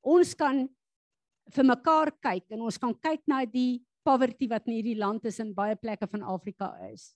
[0.00, 0.68] Ons kan
[1.52, 5.38] vir mekaar kyk en ons kan kyk na die poverty wat in hierdie land is
[5.38, 7.14] in baie plekke van Afrika is.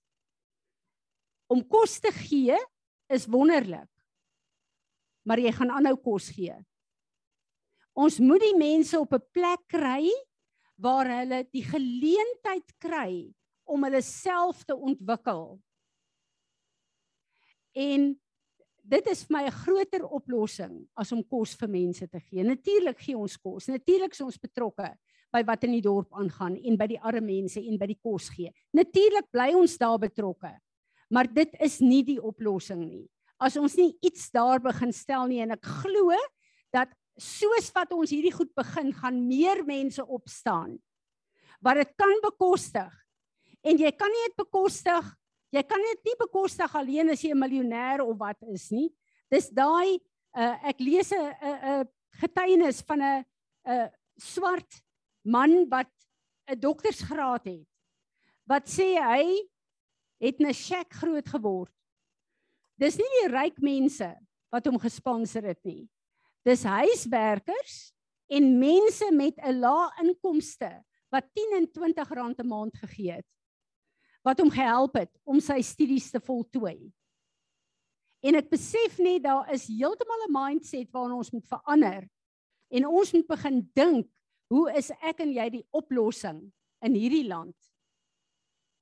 [1.49, 2.59] Om kos te gee
[3.09, 3.96] is wonderlik.
[5.27, 6.55] Maar jy gaan aanhou kos gee.
[7.97, 10.11] Ons moet die mense op 'n plek kry
[10.77, 13.33] waar hulle die geleentheid kry
[13.65, 15.59] om hulle self te ontwikkel.
[17.75, 18.13] En
[18.87, 22.45] dit is vir my 'n groter oplossing as om kos vir mense te gee.
[22.45, 23.67] Natuurlik gee ons kos.
[23.69, 24.97] Natuurlik is ons betrokke
[25.33, 28.29] by wat in die dorp aangaan en by die arme mense en by die kos
[28.29, 28.53] gee.
[28.73, 30.61] Natuurlik bly ons daar betrokke.
[31.11, 33.09] Maar dit is nie die oplossing nie.
[33.39, 36.17] As ons nie iets daar begin stel nie en ek glo
[36.73, 40.77] dat soos wat ons hierdie goed begin gaan meer mense opstaan
[41.65, 42.93] wat dit kan bekostig.
[43.65, 45.07] En jy kan nie dit bekostig
[45.55, 48.91] Jy kan dit nie bekostig alleen as jy 'n miljonair of wat is nie.
[49.31, 49.99] Dis daai
[50.35, 51.89] uh, ek lees 'n 'n
[52.21, 53.25] getuienis van 'n
[53.65, 54.83] 'n swart
[55.25, 55.91] man wat
[56.51, 57.69] 'n doktersgraad het.
[58.47, 59.49] Wat sê hy
[60.21, 61.76] het 'n shack groot geword.
[62.77, 64.09] Dis nie die ryk mense
[64.53, 65.87] wat hom gesponsor het nie.
[66.47, 67.93] Dis huiswerkers
[68.29, 73.27] en mense met 'n lae inkomste wat 10 en 20 rand 'n maand gegee het
[74.27, 76.91] wat hom gehelp het om sy studies te voltooi.
[78.27, 82.09] En ek besef net daar is heeltemal 'n mindset waarna ons moet verander.
[82.71, 84.11] En ons moet begin dink,
[84.51, 87.55] hoe is ek en jy die oplossing in hierdie land?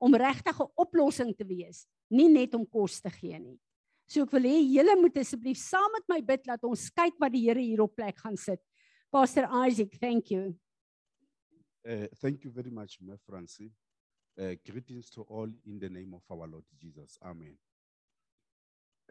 [0.01, 3.59] Om regtig 'n oplossing te wees, nie net om kos te gee nie.
[4.07, 7.33] So ek wil hê julle moet asseblief saam met my bid dat ons kyk wat
[7.33, 8.61] die Here hier op plek gaan sit.
[9.11, 10.53] Pastor Isaac, thank you.
[11.87, 13.71] Uh, thank you very much, my Francie.
[14.37, 17.17] Uh, greetings to all in the name of our Lord Jesus.
[17.23, 17.57] Amen.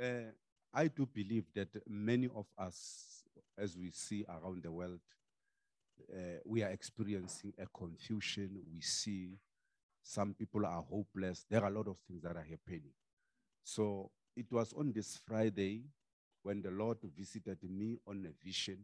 [0.00, 0.30] Uh,
[0.72, 3.22] I do believe that many of us,
[3.56, 5.00] as we see around the world,
[6.12, 8.60] uh, we are experiencing a confusion.
[8.72, 9.38] We see
[10.02, 11.46] some people are hopeless.
[11.48, 12.92] There are a lot of things that are happening.
[13.62, 15.82] So it was on this Friday
[16.42, 18.78] when the Lord visited me on a vision,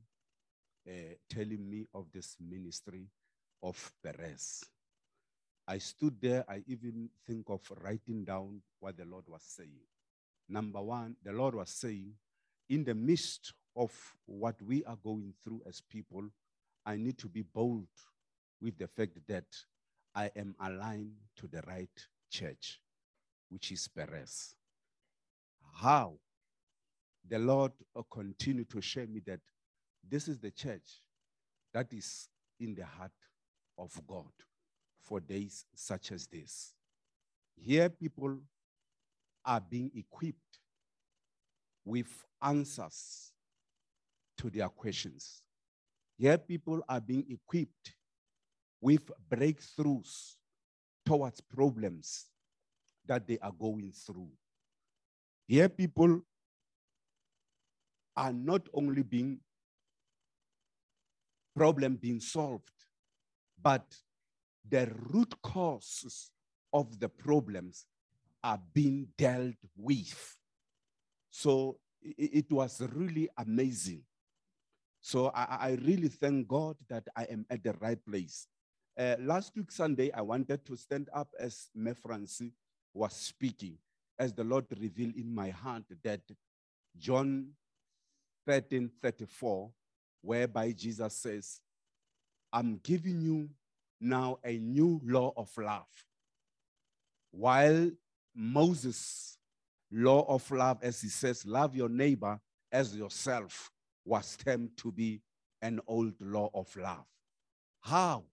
[0.88, 3.06] uh, telling me of this ministry
[3.62, 4.64] of Perez.
[5.66, 9.80] I stood there, I even think of writing down what the Lord was saying.
[10.48, 12.12] Number one, the Lord was saying,
[12.68, 13.92] in the midst of
[14.26, 16.24] what we are going through as people,
[16.84, 17.88] I need to be bold
[18.60, 19.44] with the fact that
[20.14, 21.88] I am aligned to the right
[22.30, 22.80] church,
[23.48, 24.54] which is Perez.
[25.80, 26.12] How?
[27.26, 29.40] The Lord uh, continued to show me that
[30.06, 31.00] this is the church
[31.72, 33.12] that is in the heart
[33.78, 34.32] of God
[35.00, 36.74] for days such as this.
[37.56, 38.40] Here, people
[39.46, 40.58] are being equipped
[41.86, 43.32] with answers
[44.36, 45.40] to their questions.
[46.18, 47.94] Here, people are being equipped
[48.82, 50.34] with breakthroughs
[51.06, 52.26] towards problems
[53.06, 54.28] that they are going through.
[55.50, 56.20] Here, people
[58.16, 59.40] are not only being
[61.56, 62.70] problem being solved,
[63.60, 63.84] but
[64.68, 66.30] the root causes
[66.72, 67.86] of the problems
[68.44, 70.36] are being dealt with.
[71.32, 74.02] So it, was really amazing.
[75.00, 78.46] So I, I, really thank God that I am at the right place.
[78.96, 82.52] Uh, last week, Sunday, I wanted to stand up as Me Francis
[82.94, 83.78] was speaking,
[84.20, 86.20] as the Lord revealed in my heart that
[86.98, 87.48] John
[88.46, 89.70] 13 34,
[90.20, 91.60] whereby Jesus says,
[92.52, 93.48] I'm giving you
[93.98, 95.88] now a new law of love.
[97.30, 97.92] While
[98.34, 99.38] Moses'
[99.90, 102.38] law of love, as he says, love your neighbor
[102.70, 103.70] as yourself,
[104.04, 105.22] was termed to be
[105.62, 107.06] an old law of love.
[107.80, 108.24] How?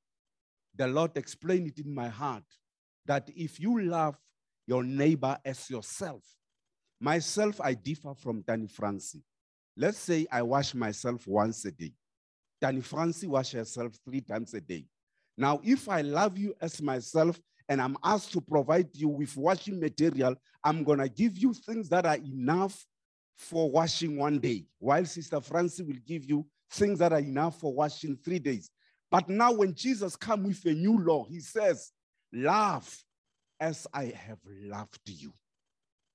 [0.75, 2.43] The Lord explained it in my heart
[3.05, 4.17] that if you love
[4.67, 6.23] your neighbor as yourself,
[6.99, 9.23] myself, I differ from Danny Francie.
[9.75, 11.93] Let's say I wash myself once a day.
[12.59, 14.85] Danny Francie washes herself three times a day.
[15.37, 19.79] Now, if I love you as myself and I'm asked to provide you with washing
[19.79, 22.85] material, I'm going to give you things that are enough
[23.37, 27.71] for washing one day, while Sister Francie will give you things that are enough for
[27.73, 28.71] washing three days.
[29.11, 31.91] But now, when Jesus comes with a new law, he says,
[32.33, 32.91] Love
[33.59, 35.33] as I have loved you.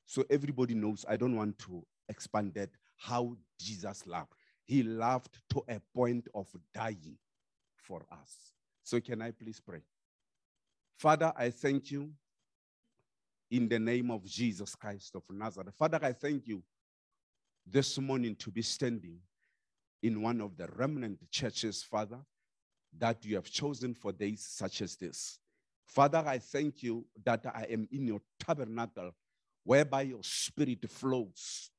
[0.06, 4.32] So everybody knows, I don't want to expand that, how Jesus loved.
[4.64, 7.16] He loved to a point of dying
[7.76, 8.52] for us.
[8.84, 9.80] So, can I please pray?
[10.98, 12.10] Father, I thank you
[13.50, 15.74] in the name of Jesus Christ of Nazareth.
[15.78, 16.62] Father, I thank you
[17.66, 19.18] this morning to be standing
[20.02, 22.18] in one of the remnant churches, Father,
[22.98, 25.38] that you have chosen for days such as this.
[25.92, 29.10] Father, I thank you that I am in your tabernacle
[29.62, 31.70] whereby your spirit flows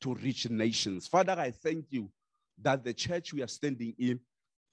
[0.00, 1.06] to reach nations.
[1.06, 2.10] Father, I thank you
[2.62, 4.20] that the church we are standing in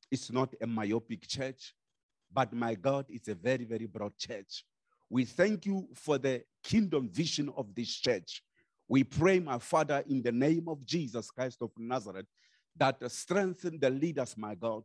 [0.09, 1.75] is not a myopic church,
[2.31, 4.63] but my God, it's a very, very broad church.
[5.09, 8.43] We thank you for the kingdom vision of this church.
[8.87, 12.27] We pray, my Father, in the name of Jesus Christ of Nazareth,
[12.77, 14.83] that strengthen the leaders, my God,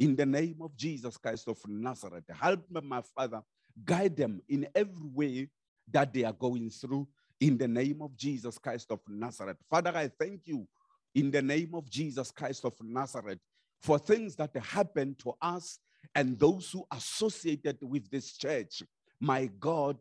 [0.00, 2.24] in the name of Jesus Christ of Nazareth.
[2.40, 3.42] Help me, my Father,
[3.84, 5.48] guide them in every way
[5.92, 7.06] that they are going through
[7.38, 9.58] in the name of Jesus Christ of Nazareth.
[9.68, 10.66] Father, I thank you
[11.14, 13.38] in the name of Jesus Christ of Nazareth
[13.82, 15.78] for things that happen to us
[16.14, 18.82] and those who associated with this church.
[19.20, 19.98] My God,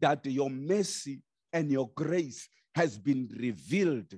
[0.00, 4.12] that your mercy and your grace has been revealed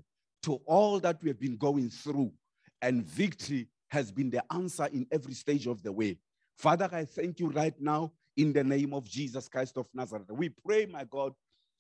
[0.45, 2.33] to all that we have been going through,
[2.81, 6.19] and victory has been the answer in every stage of the way.
[6.57, 10.31] Father, I thank you right now in the name of Jesus Christ of Nazareth.
[10.31, 11.33] We pray, my God,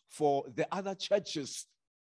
[0.09, 1.67] for the other churches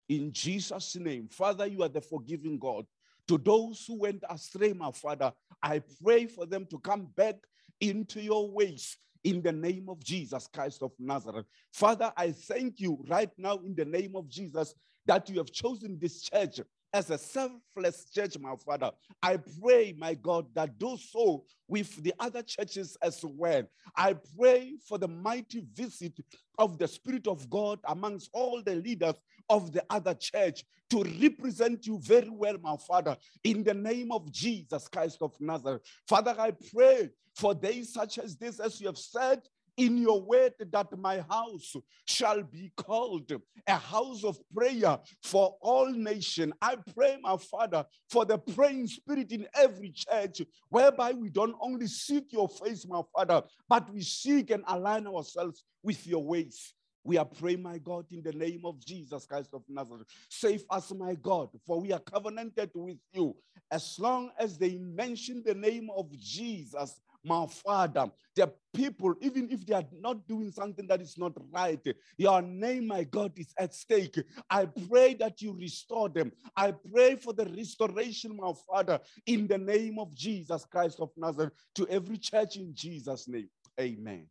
[0.07, 1.27] in Jesus' name.
[1.29, 2.85] Father, you are the forgiving God.
[3.27, 5.31] To those who went astray, my Father,
[5.61, 7.35] I pray for them to come back
[7.79, 11.45] into your ways in the name of Jesus Christ of Nazareth.
[11.71, 14.73] Father, I thank you right now in the name of Jesus
[15.05, 16.59] that you have chosen this church
[16.93, 18.91] as a selfless church, my Father.
[19.21, 23.63] I pray, my God, that do so with the other churches as well.
[23.95, 26.13] I pray for the mighty visit
[26.57, 29.15] of the Spirit of God amongst all the leaders
[29.49, 34.31] of the other church to represent you very well, my Father, in the name of
[34.31, 35.83] Jesus Christ of Nazareth.
[36.07, 39.41] Father, I pray for days such as this, as you have said
[39.79, 41.73] in your word that my house
[42.05, 43.31] shall be called
[43.65, 46.51] a house of prayer for all nations.
[46.61, 51.87] I pray, my Father, for the praying spirit in every church, whereby we don't only
[51.87, 56.73] seek your face, my Father, but we seek and align ourselves with your ways.
[57.05, 60.07] We are praying, my God, in the name of Jesus Christ of Nazareth.
[60.29, 63.33] Save us, my God, for we are covenanted with you.
[63.71, 69.65] As long as they mention the name of Jesus, my Father, the people, even if
[69.65, 71.81] they are not doing something that is not right,
[72.17, 74.17] your name, my God, is at stake.
[74.49, 76.31] I pray that you restore them.
[76.55, 81.53] I pray for the restoration, my Father, in the name of Jesus Christ of Nazareth,
[81.75, 83.49] to every church in Jesus' name.
[83.79, 84.27] Amen.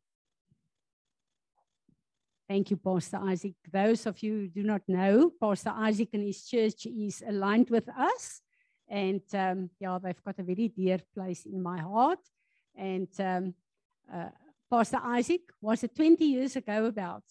[2.49, 3.55] Thank you, Pastor Isaac.
[3.71, 7.89] Those of you who do not know, Pastor Isaac and his church is aligned with
[7.91, 8.41] us.
[8.89, 12.21] And um, yeah, they've got a very dear place in my heart.
[12.75, 13.55] And um,
[14.13, 14.31] uh,
[14.69, 17.25] Pastor Isaac was it 20 years ago about?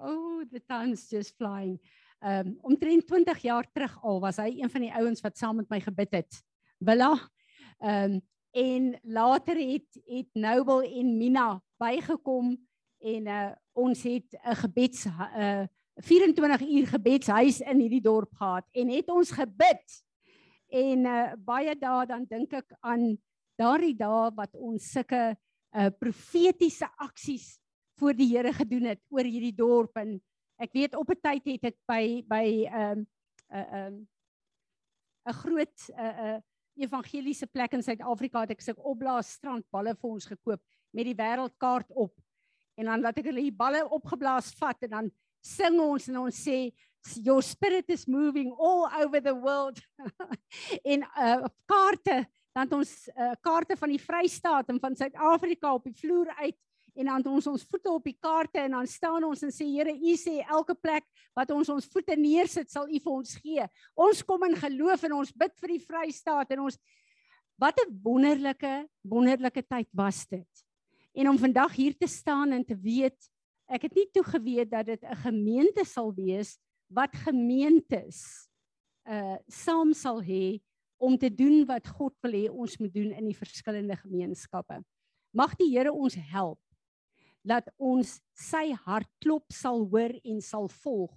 [0.00, 1.78] Oh, the time's just flying.
[2.20, 5.68] Um, omtrent 20 jaar terug al was hy een van die ouens wat saam met
[5.68, 6.38] my gebid het.
[6.78, 7.12] Willa.
[7.84, 8.22] Um,
[8.54, 12.54] en later het het Noble en Mina bygekom
[13.04, 18.88] en uh, ons het 'n gebeds uh, 24 uur gebedshuis in hierdie dorp gehad en
[18.88, 20.04] het ons gebid.
[20.68, 23.18] En uh, baie dae dan dink ek aan
[23.58, 27.54] daardie dae wat ons sulke uh, profetiese aksies
[27.98, 30.16] voor die Here gedoen het oor hierdie dorp en
[30.62, 33.06] ek weet op 'n tyd het ek by by 'n um,
[33.50, 33.94] 'n uh, um,
[35.28, 36.40] 'n groot 'n uh, 'n uh,
[36.76, 40.60] evangeliese plek in Suid-Afrika het ek sulke opblaas strandballe vir ons gekoop
[40.94, 42.14] met die wêreldkaart op.
[42.78, 45.10] En dan laat ek hulle die balle opgeblaas vat en dan
[45.44, 46.72] sing ons en ons sê
[47.22, 49.80] your spirit is moving all over the world.
[50.92, 55.96] En uh, kaarte dan ons uh, kaarte van die Vrystaat en van Suid-Afrika op die
[55.98, 56.56] vloer uit
[56.94, 59.90] en dan ons ons voete op die kaarte en dan staan ons en sê Here
[59.90, 63.64] u sê elke plek wat ons ons voete neersit sal u vir ons gee.
[63.98, 66.78] Ons kom in geloof en ons bid vir die Vrystaat en ons
[67.58, 70.64] wat 'n wonderlike wonderlike tyd was dit.
[71.14, 73.18] En om vandag hier te staan en te weet
[73.66, 78.46] ek het nie toegeweet dat dit 'n gemeente sal wees wat gemeentes
[79.06, 80.62] uh saam sal hê
[81.04, 84.80] om te doen wat God wil hê ons moet doen in die verskillende gemeenskappe.
[85.36, 86.60] Mag die Here ons help
[87.44, 91.12] dat ons sy hartklop sal hoor en sal volg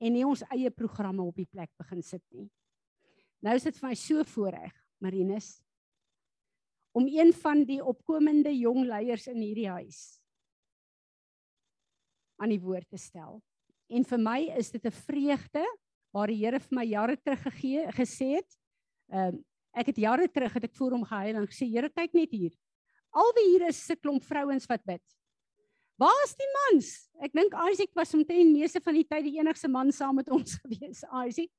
[0.00, 2.48] en nie ons eie programme op die plek begin sit nie.
[3.44, 4.72] Nou is dit vir my so voorreg,
[5.04, 5.58] Marinus,
[6.96, 10.16] om een van die opkomende jong leiers in hierdie huis
[12.40, 13.40] aan die woord te stel.
[13.88, 15.64] En vir my is dit 'n vreugde
[16.12, 18.56] waar die Here vir my jare terug gegee gesê het,
[19.12, 19.44] Ehm um,
[19.76, 22.54] ek het jare terug het ek voor hom gehuil en gesê Here kyk net hier.
[23.12, 25.02] Al wie hier is se klomp vrouens wat bid.
[26.00, 26.88] Waar is die mans?
[27.24, 30.56] Ek dink Isaac was omtrent meeste van die tyd die enigste man saam met ons
[30.62, 31.52] gewees, Isaac.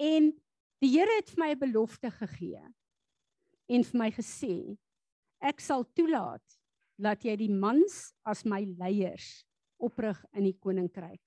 [0.00, 0.32] En
[0.80, 2.64] die Here het vir my 'n belofte gegee
[3.68, 4.76] en vir my gesê
[5.40, 6.58] ek sal toelaat
[6.98, 9.44] laat jy die mans as my leiers
[9.82, 11.22] oprig in die koninkryk.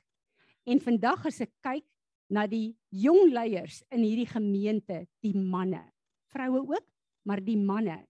[0.66, 1.86] En vandag as ek kyk
[2.32, 5.84] na die jong leiers in hierdie gemeente, die manne,
[6.34, 6.88] vroue ook,
[7.26, 8.02] maar die manne,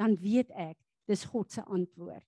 [0.00, 0.78] dan weet ek
[1.10, 2.26] dis God se antwoord.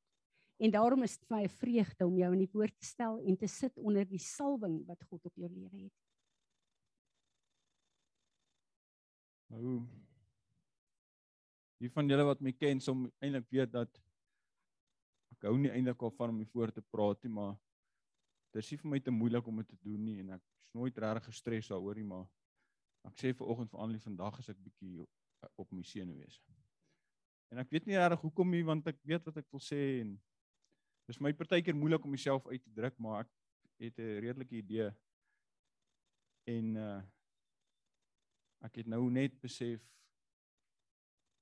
[0.62, 3.18] En daarom is dit vir my 'n vreugde om jou in die woord te stel
[3.18, 5.92] en te sit onder die salwing wat God op jou lewe het.
[9.50, 9.82] Nou
[11.82, 13.96] Wie van julle wat my ken, sou eintlik weet dat
[15.34, 17.56] ek hou nie eintlik al van om hier voor te praat nie, maar
[18.52, 20.74] dit is nie vir my te moeilik om dit te doen nie en ek is
[20.76, 22.26] nooit regtig gestres daaroor nie, maar
[23.08, 25.06] ek sê vir oggend vir Annelie vandag is ek bietjie
[25.58, 26.38] op my senuwees.
[27.52, 30.14] En ek weet nie regtig hoekom nie want ek weet wat ek wil sê en
[31.08, 33.32] dis my partykeer moeilik om myself uit te druk, maar ek
[33.82, 34.92] het 'n redelike idee.
[36.46, 37.02] En uh
[38.62, 39.82] ek het nou net besef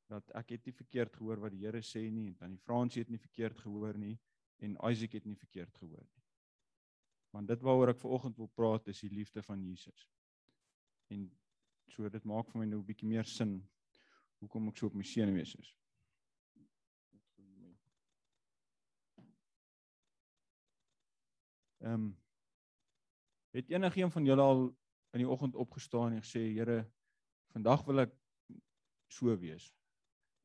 [0.08, 3.10] dat ek het nie verkeerd gehoor wat die Here sê nie en tannie Fransie het
[3.12, 4.16] nie verkeerd gehoor nie
[4.64, 6.19] en Isaac het nie verkeerd gehoor nie.
[7.30, 10.08] Want dit waaroor ek ver oggend wil praat is die liefde van Jesus.
[11.14, 11.28] En
[11.90, 13.60] so dit maak vir my nou 'n bietjie meer sin
[14.40, 15.74] hoekom ek so op my senuwees is.
[21.80, 22.18] Ehm um,
[23.50, 24.76] het enigiemand van julle al
[25.10, 26.84] in die oggend opgestaan en gesê Here,
[27.50, 28.12] vandag wil ek
[29.10, 29.72] so wees.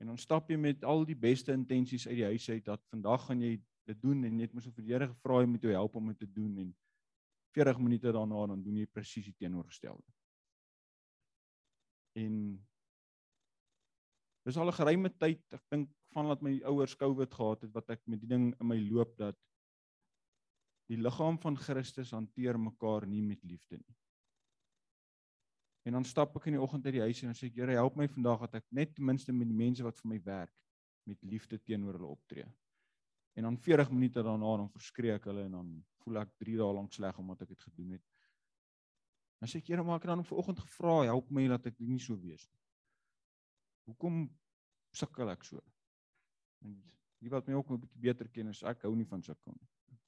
[0.01, 3.27] En dan stap jy met al die beste intensies uit die huis uit dat vandag
[3.27, 3.53] gaan jy
[3.85, 6.29] dit doen en net mos vir die Here gevra om jou help om dit te
[6.31, 6.75] doen en
[7.55, 10.13] 40 minute daarna dan doen jy presies die teenoorgestelde.
[12.19, 12.33] En
[14.45, 18.01] dis al 'n geruime tyd, ek dink vandat my ouers COVID gehad het wat ek
[18.07, 19.37] met die ding in my loop dat
[20.87, 23.95] die liggaam van Christus hanteer mekaar nie met liefde nie.
[25.85, 27.77] En dan stap ek in die oggend uit die huis en dan sê ek Here
[27.77, 30.53] help my vandag dat ek net ten minste met die mense wat vir my werk
[31.05, 32.45] met liefde teenoor hulle optree.
[33.35, 35.71] En dan 40 minute daarna dan verskree ek hulle en dan
[36.03, 38.03] voel ek 3 dae lank sleg omdat ek dit gedoen het.
[39.41, 41.99] Dan sê ek Here maar ek het dan vanoggend gevra help my dat ek nie
[41.99, 42.61] so wees nie.
[43.91, 44.23] Hoekom
[44.95, 45.59] sukkel ek so?
[46.63, 46.77] En
[47.19, 49.99] die wat my ook 'n bietjie beter ken is ek hou nie van sukkel nie.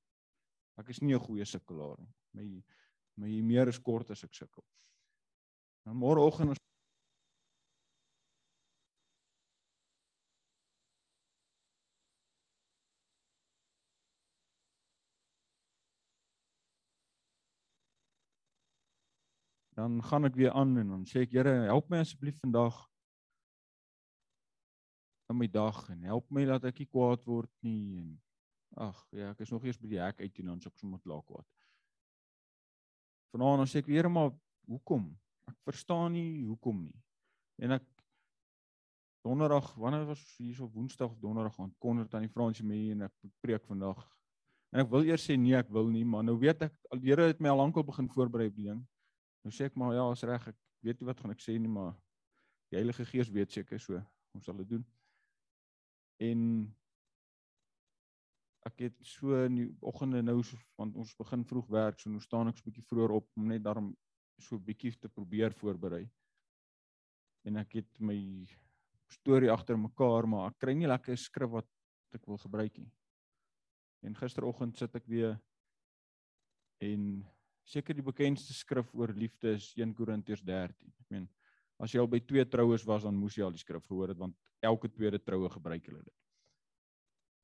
[0.78, 2.14] Ek is nie 'n goeie sukkelaar nie.
[2.34, 2.64] My
[3.18, 4.64] my meer is kort as ek sukkel.
[5.84, 6.60] Dan môreoggend ons
[19.88, 22.76] Dan gaan ek weer aan en dan sê ek Here, help my asseblief vandag
[25.32, 28.10] in my dag en help my dat ek nie kwaad word nie en
[28.84, 31.24] ag ja, ek is nog eers by die hek uit en dan ek sommer klaar
[31.24, 31.48] kwaad.
[33.32, 34.34] Vanaand dan sê ek Here, maar
[34.68, 35.08] hoekom?
[35.48, 37.00] Ek verstaan nie hoekom nie.
[37.64, 37.88] En ek
[39.24, 43.16] Donderdag, wanneer was hier op Woensdag of Donderdag gaan konner tannie Fransie mee en ek
[43.44, 44.04] preek vandag.
[44.76, 47.12] En ek wil eers sê nee, ek wil nie, maar nou weet ek al die
[47.12, 48.84] Here het my al lankal begin voorberei op die ding.
[49.46, 51.72] Nou sê ek maar ja, is reg, ek weet nie wat gaan ek sê nie,
[51.72, 51.94] maar
[52.72, 54.02] die Heilige Gees weet seker so.
[54.36, 54.84] Ons sal dit doen.
[56.24, 56.42] En
[58.68, 62.22] ek het so in die oggende nou so want ons begin vroeg werk, so nou
[62.24, 63.96] staan ek so 'n bietjie vroeër op om net daarom
[64.40, 66.10] so 'n bietjie te probeer voorberei.
[67.46, 68.46] En ek het my
[69.08, 71.68] storie agter mekaar, maar ek kry nie lekker skrif wat
[72.14, 72.92] ek wil gebruik nie.
[74.04, 75.40] En gisteroggend sit ek weer
[76.82, 77.26] en
[77.68, 80.94] seker die bekendste skrif oor liefde is 1 Korintiërs 13.
[81.04, 81.28] Ek meen
[81.84, 84.22] as jy al by twee troues was, dan moes jy al die skrif gehoor het
[84.22, 86.16] want elke tweede troue gebruik hulle dit.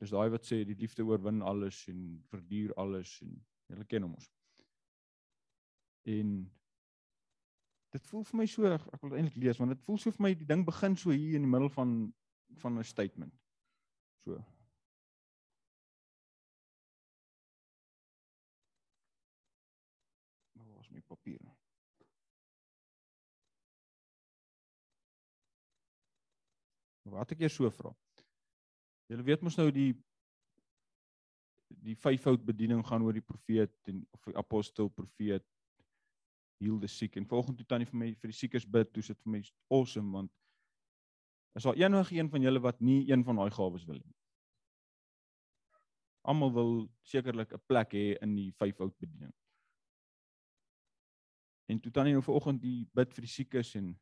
[0.02, 2.00] Dis daai wat sê die liefde oorwin alles en
[2.32, 3.38] verduur alles en
[3.72, 4.32] julle ken hom ons.
[6.12, 6.34] En
[7.94, 10.34] dit voel vir my so ek wil eintlik lees want dit voel so vir my
[10.40, 11.96] die ding begin so hier in die middel van
[12.62, 13.34] van 'n statement.
[14.26, 14.44] So.
[20.56, 21.40] Nou was my papier.
[27.04, 27.92] Wat ek eers so vra.
[29.12, 29.92] Julle weet mos nou die
[31.84, 35.44] die vyfvoud bediening gaan oor die profeet en of die apostel profeet
[36.62, 39.20] heal die siek en volgens toe tannie vir my vir die siekes bid, toe sit
[39.24, 39.42] vir my
[39.74, 40.32] awesome want
[41.58, 44.14] is daar enige een van julle wat nie een van daai gawes wil hê?
[46.24, 46.72] Almal wil
[47.04, 49.34] sekerlik 'n plek hê in die vyfvoud bediening.
[51.70, 53.94] En toe tannie nou vanoggend die bid vir die siekes en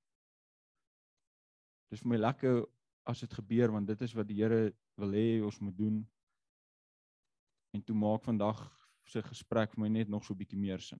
[1.89, 2.63] dis vir my lekker
[3.09, 6.01] as dit gebeur want dit is wat die Here wil hê ons moet doen.
[7.73, 8.59] En toe maak vandag
[9.07, 10.99] se gesprek vir my net nog so 'n bietjie meer sin.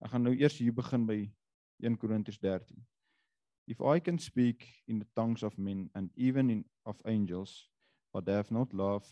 [0.00, 1.30] Ek gaan nou eers hier begin by
[1.80, 2.86] 1 Korintiërs 13.
[3.66, 7.70] If I can speak in the tongues of men and even in of angels
[8.12, 9.04] but have not love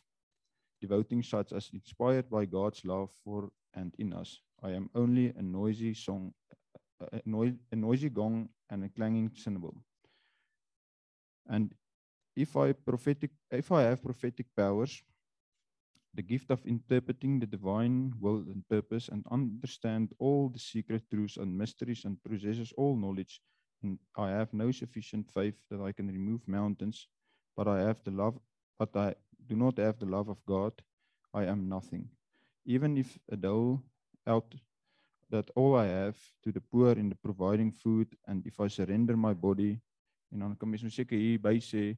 [0.81, 4.41] devoting such as inspired by God's love for and in us.
[4.63, 6.33] I am only a noisy song,
[7.01, 9.75] a, noi- a noisy gong and a clanging cymbal.
[11.49, 11.75] And
[12.37, 15.03] if I prophetic, if I have prophetic powers,
[16.15, 21.37] the gift of interpreting the divine will and purpose, and understand all the secret truths
[21.37, 23.41] and mysteries, and possesses all knowledge,
[23.83, 27.09] and I have no sufficient faith that I can remove mountains,
[27.57, 28.39] but I have the love,
[28.79, 29.15] but I
[29.47, 30.73] do not have the love of God,
[31.33, 32.09] I am nothing.
[32.65, 33.83] Even if a dole
[34.27, 34.55] out
[35.31, 39.17] that all I have to the poor in the providing food, and if I surrender
[39.17, 39.81] my body,
[40.33, 41.97] en dan kan mens nou seker hier by sê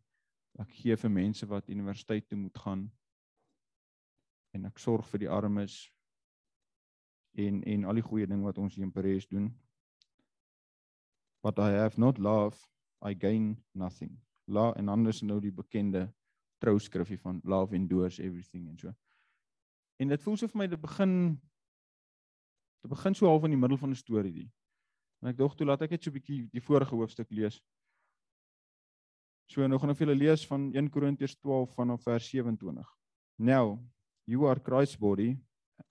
[0.58, 2.86] ek gee vir mense wat universiteit toe moet gaan
[4.56, 5.76] en ek sorg vir die armes
[7.36, 9.50] en en al die goeie ding wat ons hier in Paris doen.
[11.44, 12.56] But I have not love,
[13.04, 14.16] I gain nothing.
[14.46, 16.08] La en anders nou die bekende
[16.64, 18.94] trouskrifie van love endures everything en so.
[20.00, 21.12] En dit voel so vir my dit begin
[22.82, 24.50] dit begin so half in die middel van 'n storie die.
[25.22, 27.60] En ek dink toe laat ek net so 'n bietjie die vorige hoofstuk lees.
[29.46, 32.82] So nou gaan ek vir julle lees van 1 Korintiërs 12 vanaf vers 27.
[33.38, 33.78] Now,
[34.26, 35.36] you are Christ's body,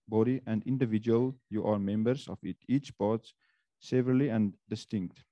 [0.08, 3.32] body and individual, you are members of it, each part
[3.80, 5.24] severally and distinct.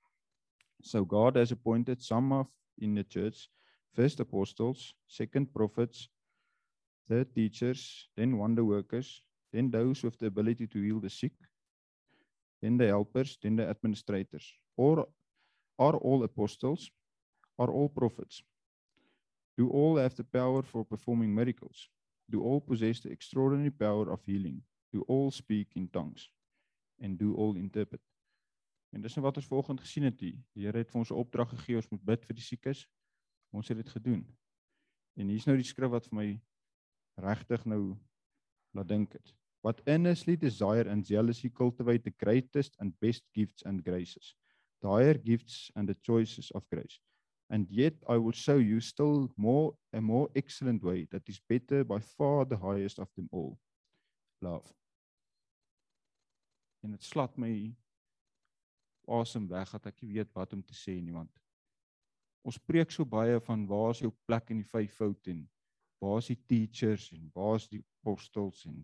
[0.81, 2.47] So God has appointed some of
[2.79, 3.49] in the church,
[3.93, 6.09] first apostles, second prophets,
[7.07, 9.21] third teachers, then wonder workers,
[9.51, 11.33] then those with the ability to heal the sick,
[12.61, 14.53] then the helpers, then the administrators.
[14.77, 15.07] Or
[15.77, 16.89] are all apostles?
[17.57, 18.43] Are all prophets?
[19.57, 21.89] Do all have the power for performing miracles?
[22.29, 24.63] Do all possess the extraordinary power of healing?
[24.91, 26.29] Do all speak in tongues?
[27.01, 28.01] And do all interpret?
[28.93, 30.37] En dis nou wat ons vanoggend gesien het hier.
[30.53, 32.87] Die Here het vir ons 'n opdrag gegee, ons moet bid vir die siekes.
[33.51, 34.25] Ons het dit gedoen.
[35.17, 36.41] En hier's nou die skrif wat vir my
[37.21, 37.97] regtig nou
[38.73, 39.33] laat dink het.
[39.61, 44.35] What earnestly desire and zealously cultivate the greatest and best gifts and graces,
[44.81, 46.99] the higher gifts and the choices of grace.
[47.49, 51.83] And yet I will show you still more a more excellent way that is better
[51.83, 53.59] by far the highest of them all.
[54.41, 54.73] Love.
[56.83, 57.75] En dit slat my
[59.05, 61.31] asem weg dat ek weet wat om te sê nie want
[62.47, 65.43] ons preek so baie van waar is jou plek in die vyfvoud en
[66.03, 68.79] waar is die teachers en waar is die apostels en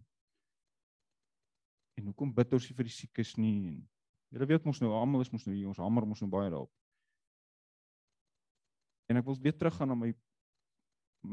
[2.00, 3.80] en hoekom bid ons nie vir die siekes nie en
[4.34, 6.72] julle weet mos nou almal is mos nou hier ons hamer mos nou baie daarop
[9.10, 10.14] en ek wil weer teruggaan na my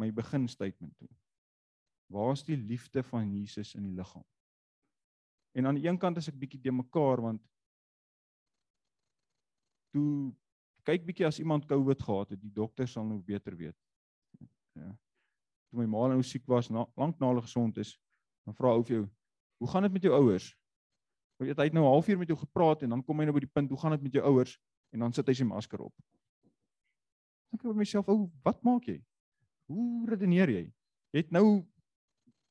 [0.02, 1.10] my begin statement toe
[2.12, 4.24] waar is die liefde van Jesus in die liggaam
[5.56, 7.44] en aan die een kant is ek bietjie de mekaar want
[9.96, 10.34] toe
[10.86, 13.76] kyk bietjie as iemand COVID gehad het, die dokter sal nou beter weet.
[14.78, 14.92] Ja.
[15.70, 17.96] Toe my ma nou siek was, na, lank na hulle gesond is,
[18.46, 19.06] dan vra ou vir jou,
[19.58, 20.54] "Hoe gaan dit met jou ouers?"
[21.40, 23.34] Jy weet hy het nou 'n halfuur met jou gepraat en dan kom hy nou
[23.34, 24.58] by die punt, "Hoe gaan dit met jou ouers?"
[24.92, 25.94] en dan sit hy sy masker op.
[27.50, 29.02] Dink ek by myself, "Ou, wat maak jy?
[29.68, 30.72] Hoe redeneer jy?
[31.12, 31.66] Jy het nou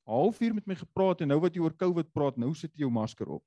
[0.06, 2.92] halfuur met my gepraat en nou wat jy oor COVID praat, nou sit jy jou
[2.92, 3.44] masker op."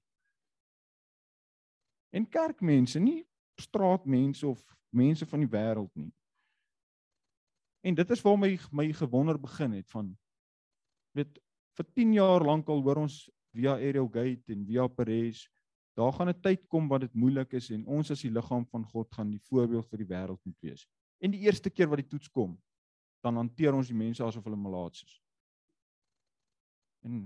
[2.12, 3.26] En kerkmense, nie
[3.60, 6.12] straatmense of mense van die wêreld nie.
[7.80, 10.16] En dit is waar my my gewonder begin het van
[11.16, 11.38] weet
[11.78, 15.46] vir 10 jaar lank al hoor ons via Ariel Gate en via Perez
[15.98, 18.84] daar gaan 'n tyd kom wat dit moeilik is en ons as die liggaam van
[18.84, 20.86] God gaan die voorbeeld vir die wêreld moet wees.
[21.18, 22.54] En die eerste keer wat die toets kom,
[23.26, 25.14] dan hanteer ons die mense asof hulle malaats is.
[27.06, 27.22] En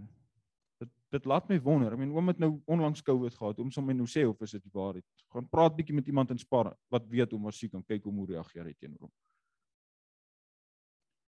[0.81, 1.93] dit dit laat my wonder.
[1.93, 3.61] Ek meen oom het nou onlangs COVID gehad.
[3.61, 5.05] Oom sal my nou sê of is dit die waarheid?
[5.35, 8.15] Gaan praat bietjie met iemand in Spar wat weet oom was siek en kyk hoe
[8.17, 9.13] hoe reageer hy teenoor hom.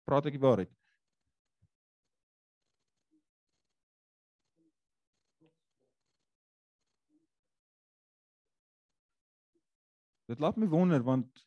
[0.08, 0.72] Praat ek die waarheid?
[10.32, 11.44] Dit laat my wonder want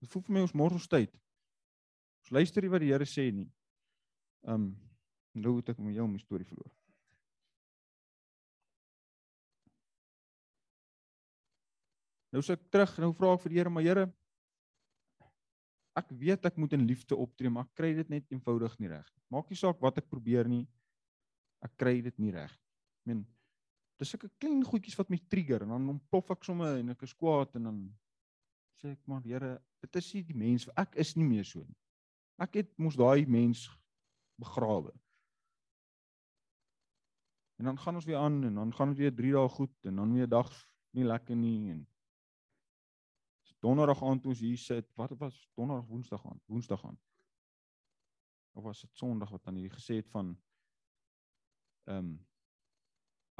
[0.00, 1.12] dit voel vir my ons mors ons tyd.
[2.24, 3.48] Ons luister nie wat die Here sê nie.
[4.42, 4.72] Um
[5.36, 6.72] nou het ek met jou 'n storie verloor.
[12.30, 14.04] Nou sê ek terug, nou vra ek vir die Here, maar Here,
[15.98, 19.06] ek weet ek moet in liefde optree, maar ek kry dit net eenvoudig nie reg
[19.10, 19.22] nie.
[19.34, 20.68] Maak nie saak wat ek probeer nie.
[21.62, 22.68] Ek kry dit nie reg nie.
[23.00, 23.24] Ek meen,
[23.98, 27.12] dis sulke klein goedjies wat my trigger en dan ontplof ek sommer en ek is
[27.18, 27.80] kwaad en dan
[28.80, 31.78] sê ek maar Here, dit is nie die mens, ek is nie meer so nie.
[32.40, 33.66] Ek het mos daai mens
[34.40, 34.92] begrawe.
[37.60, 39.96] En dan gaan ons weer aan en dan gaan dit weer 3 dae goed en
[39.96, 40.50] dan weer 'n dag
[40.96, 41.86] nie lekker nie en
[43.60, 47.00] donderdag aand toe ons hier sit, wat was donderdag woensdag aand, woensdag aand.
[48.52, 50.34] of was dit Sondag wat dan hier gesê het van
[51.84, 52.18] ehm um,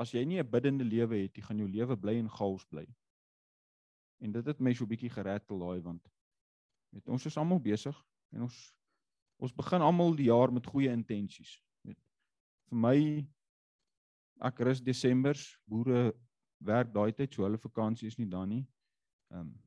[0.01, 2.87] as jy nie 'n biddende lewe het, jy gaan jou lewe bly in chaos bly.
[4.19, 6.09] En dit het my so 'n bietjie gerattel daai want
[6.91, 7.97] weet ons is almal besig
[8.35, 8.61] en ons
[9.41, 11.55] ons begin almal die jaar met goeie intensies.
[11.87, 11.99] Weet
[12.69, 12.97] vir my
[14.51, 16.11] ek rus Desembers, boere
[16.65, 18.65] werk daai tyd, so hulle vakansie is nie dan nie.
[19.33, 19.59] Ehm um,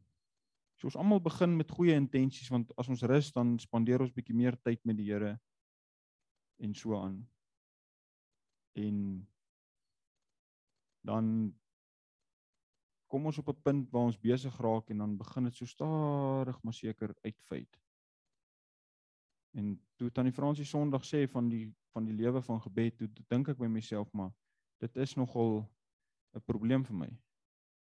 [0.78, 4.36] so ons almal begin met goeie intensies want as ons rus dan spandeer ons bietjie
[4.36, 5.38] meer tyd met die Here
[6.60, 7.22] en so aan.
[8.76, 8.98] En
[11.08, 11.54] dan
[13.14, 16.62] kom ons op 'n punt waar ons besig raak en dan begin dit so stadig
[16.64, 17.80] maar seker uitfeit.
[19.52, 23.48] En toe tannie Fransie Sondag sê van die van die lewe van gebed, toe dink
[23.48, 24.32] ek by myself maar
[24.82, 25.70] dit is nogal
[26.34, 27.10] 'n probleem vir my.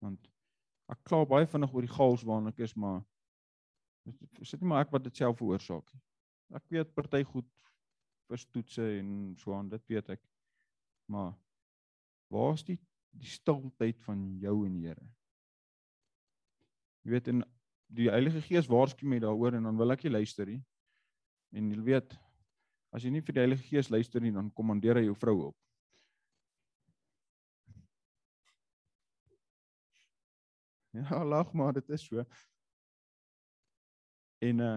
[0.05, 0.29] Want
[0.89, 3.05] ek kla baie vinnig oor die chaos waarin ek is, maar
[4.43, 6.03] sit nie maar ek wat dit self veroorsaak nie.
[6.55, 7.49] Ek weet party goed
[8.29, 10.23] vir toetse en so aan, dit weet ek.
[11.09, 11.33] Maar
[12.29, 12.79] waar is die
[13.17, 15.07] die stiltyd van jou en die Here.
[17.07, 17.45] Jy weet en
[17.97, 20.61] die Heilige Gees waarsku my daaroor en dan wil ek jy luister nie.
[21.55, 22.17] En jy weet
[22.95, 25.57] as jy nie vir die Heilige Gees luister nie dan kommandeer hy jou vrou op.
[30.97, 32.25] Ja, lag maar, dit is so.
[34.41, 34.77] En uh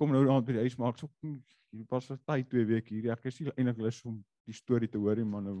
[0.00, 3.12] kom nou aan by die huis maak so hier pas vir tyd 2 weke hier.
[3.12, 4.16] Ek is nie eintlik lus om
[4.48, 5.60] die storie te hoor nie, maar nou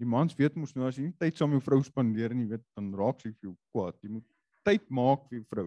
[0.00, 2.46] Die mans weet mos nou as jy nie tyd saam met jou vrou spandeer nie,
[2.48, 3.98] weet dan raak sy vir jou kwaad.
[4.00, 4.26] Jy moet
[4.64, 5.66] tyd maak vir jou vrou.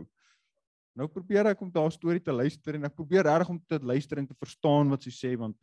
[0.98, 4.22] Nou probeer ek om daai storie te luister en ek probeer reg om te luister
[4.22, 5.58] en te verstaan wat sy sê want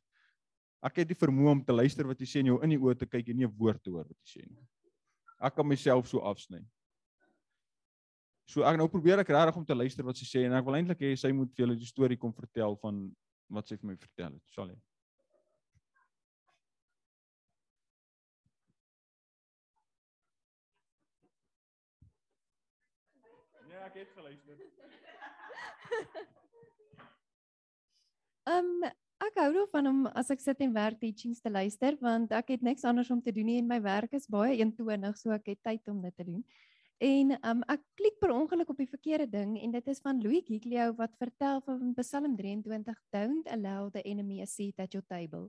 [0.87, 2.97] ek het die vermoë om te luister wat sy sê en jou in die oë
[2.99, 4.67] te kyk en nie 'n woord te hoor wat sy sê nie.
[5.41, 6.63] Ek kan myself so afsny.
[8.47, 10.75] So ek nou probeer ek regtig om te luister wat sy sê en ek wil
[10.75, 13.15] eintlik hê sy moet vir julle die storie kom vertel van
[13.49, 14.43] wat sy vir my vertel het.
[14.51, 14.79] Sal jy?
[24.01, 24.57] Het geluister.
[28.51, 28.91] Ehm um,
[29.21, 32.63] ek hou daarvan om as ek sit en werk teachings te luister want ek het
[32.65, 35.61] niks anders om te doen nie en my werk is baie eentonig so ek het
[35.69, 36.41] tyd om dit te doen.
[37.01, 40.45] En um, ek klik per ongeluk op die verkeerde ding en dit is van Louis
[40.49, 45.49] Giglio wat vertel van Psalm 23 don't allow the enemy a seat at your table.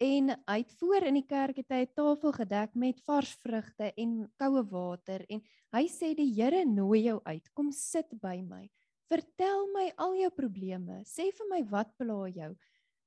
[0.00, 4.32] En het voor in die kerk het hy 'n tafel gedek met vars vrugte en
[4.40, 5.42] koue water en
[5.76, 7.52] hy sê die Here nooi jou uit.
[7.52, 8.70] Kom sit by my.
[9.12, 11.04] Vertel my al jou probleme.
[11.04, 12.56] Sê vir my wat pla jou.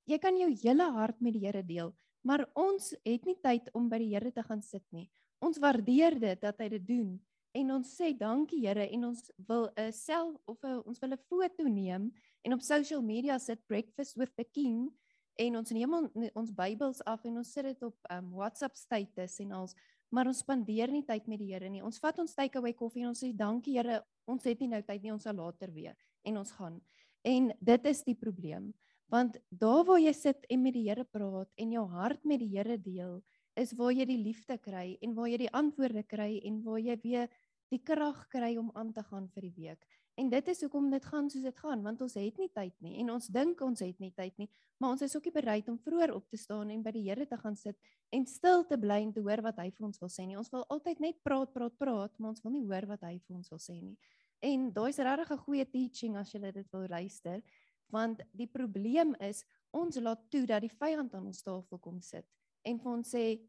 [0.05, 3.89] Jy kan jou hele hart met die Here deel, maar ons het nie tyd om
[3.89, 5.09] by die Here te gaan sit nie.
[5.41, 7.19] Ons waardeer dit dat hy dit doen
[7.53, 11.17] en ons sê dankie Here en ons wil 'n self of a, ons wil 'n
[11.17, 12.11] foto neem
[12.43, 14.93] en op social media sit breakfast with the king
[15.39, 19.39] en ons neem on, ons Bybels af en ons sit dit op um, WhatsApp status
[19.43, 19.75] en ons
[20.13, 21.81] maar ons spandeer nie tyd met die Here nie.
[21.81, 25.01] Ons vat ons takeaway koffie en ons sê dankie Here, ons het nie nou tyd
[25.01, 25.95] nie, ons sal later weer
[26.29, 26.77] en ons gaan.
[27.25, 28.69] En dit is die probleem.
[29.11, 32.51] Want daar waar jy sit en met die Here praat en jou hart met die
[32.53, 33.17] Here deel,
[33.57, 36.95] is waar jy die liefde kry en waar jy die antwoorde kry en waar jy
[37.03, 37.27] weer
[37.73, 39.85] die krag kry om aan te gaan vir die week.
[40.19, 42.99] En dit is hoekom dit gaan soos dit gaan, want ons het nie tyd nie
[43.01, 44.47] en ons dink ons het nie tyd nie,
[44.77, 47.25] maar ons is ook nie bereid om vroeër op te staan en by die Here
[47.25, 47.79] te gaan sit
[48.13, 50.37] en stil te bly en te hoor wat hy vir ons wil sê nie.
[50.37, 53.39] Ons wil altyd net praat, praat, praat, maar ons wil nie hoor wat hy vir
[53.39, 53.97] ons wil sê nie.
[54.43, 57.41] En daai's regtig 'n goeie teaching as jy dit wil luister,
[57.89, 62.25] want die probleem is ons laat toe dat die vyand aan ons tafel kom sit
[62.63, 63.41] en vir ons sê,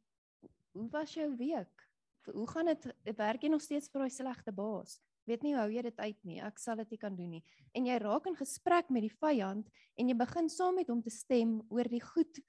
[0.72, 1.83] "Hoe was jou week?
[2.32, 2.86] Hoe gaan dit?
[3.16, 6.40] Werk jy nog steeds vir daai slegte baas?" weet nie hoe jy dit uit nie.
[6.44, 7.42] Ek sal dit nie kan doen nie.
[7.76, 9.68] En jy raak in gesprek met die vyand
[10.00, 12.40] en jy begin saam met hom te stem oor die goed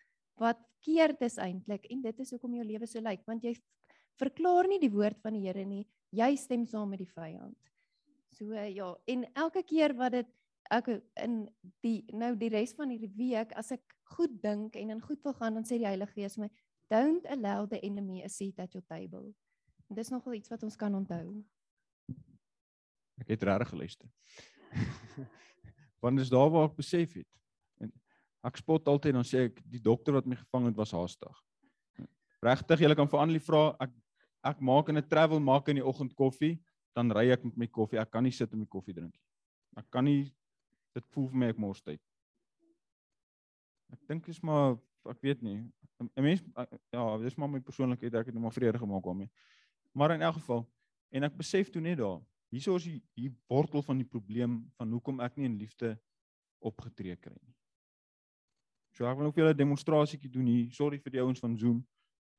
[0.42, 3.56] wat keerd is eintlik en dit is hoekom jou lewe so lyk want jy
[4.20, 5.86] verklaar nie die woord van die Here nie.
[6.16, 7.58] Jy stem saam met die vyand.
[8.36, 10.32] So ja, en elke keer wat dit
[10.74, 10.90] ek
[11.22, 11.46] in
[11.86, 15.36] die nou die res van hierdie week as ek goed dink en in goed wil
[15.38, 16.50] gaan dan sê die Heilige Gees my
[16.92, 19.32] don't allow the enemy a seat at your table.
[19.90, 21.26] En dis nogal iets wat ons kan onthou.
[23.22, 24.10] Ek het regtig geluister.
[26.04, 27.30] Want dis daar waar ek besef het.
[27.82, 27.92] En
[28.46, 31.38] ek spot altyd dan sê ek die dokter wat my gevang het was haastig.
[32.46, 33.94] Regtig, jy kan vir Annelie vra, ek
[34.46, 36.60] ek maak in 'n travel maak in die oggend koffie,
[36.94, 37.98] dan ry ek met my koffie.
[37.98, 39.26] Ek kan nie sit en my koffie drink nie.
[39.78, 40.30] Ek kan nie
[40.94, 42.02] dit voel vir my ek mors tyd.
[43.92, 44.78] Ek dink is maar
[45.10, 45.58] ek weet nie.
[46.00, 46.44] 'n Mens
[46.92, 49.32] ja, dis maar my persoonlikheid, ek het net maar vrede gemaak daarmee.
[49.96, 50.66] Maar in elk geval
[51.16, 52.20] en ek besef toe net daar
[52.56, 55.96] Hierso is die hier wortel van die probleem van hoekom ek nie in liefde
[56.66, 57.56] opgetree kry nie.
[58.96, 60.72] So ek wil nog vir julle 'n demonstrasietjie doen hier.
[60.72, 61.86] Sorry vir die ouens van Zoom.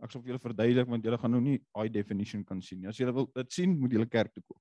[0.01, 2.89] Ek sal vir julle verduidelik want julle gaan nou nie high definition kan sien nie.
[2.89, 4.59] As julle wil dit sien, moet julle kerk toe kom.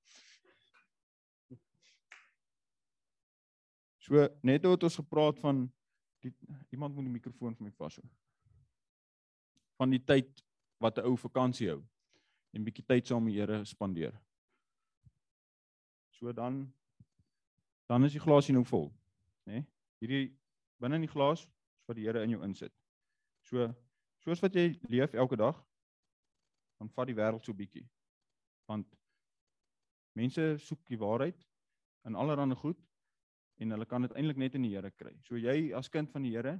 [3.99, 5.71] So net het ons gepraat van
[6.21, 6.33] die
[6.71, 8.03] iemand moet die mikrofoon vir my vashou.
[9.77, 10.43] Van die tyd
[10.79, 11.83] wat 'n ou vakansie hou
[12.55, 14.15] en bietjie tyd saam met die Here spandeer.
[16.15, 16.65] So dan
[17.89, 18.87] dan is die glasie nou vol,
[19.45, 19.59] né?
[19.59, 19.65] Nee?
[20.01, 20.23] Hierdie
[20.81, 21.49] binne in die glas is
[21.85, 22.73] wat die Here in jou insit.
[23.45, 23.67] So
[24.23, 25.59] soos wat jy leef elke dag,
[26.79, 27.85] dan vat die wêreld so bietjie.
[28.69, 28.89] Want
[30.17, 31.45] mense soek die waarheid
[32.07, 32.79] in allerlei goed
[33.61, 35.13] en hulle kan dit eintlik net in die Here kry.
[35.23, 36.57] So jy as kind van die Here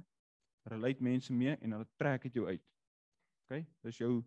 [0.70, 2.62] relate mense mee en hulle trek dit jou uit.
[3.46, 3.64] OK?
[3.82, 4.22] Dis jou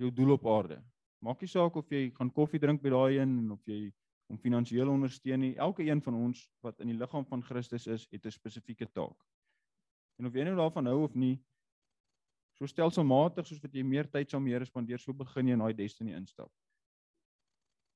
[0.00, 0.82] jou doel op aarde.
[1.22, 3.92] Maak nie saak of jy gaan koffie drink by daai een en of jy
[4.32, 5.52] om finansiëel ondersteun nie.
[5.60, 9.18] Elke een van ons wat in die liggaam van Christus is, het 'n spesifieke taak.
[10.18, 11.42] En of jy nou daarvan hou of nie,
[12.52, 15.74] so stelselmatig soos wat jy meer tyd saam Here spandeer, so begin jy in daai
[15.74, 16.52] destiny instap.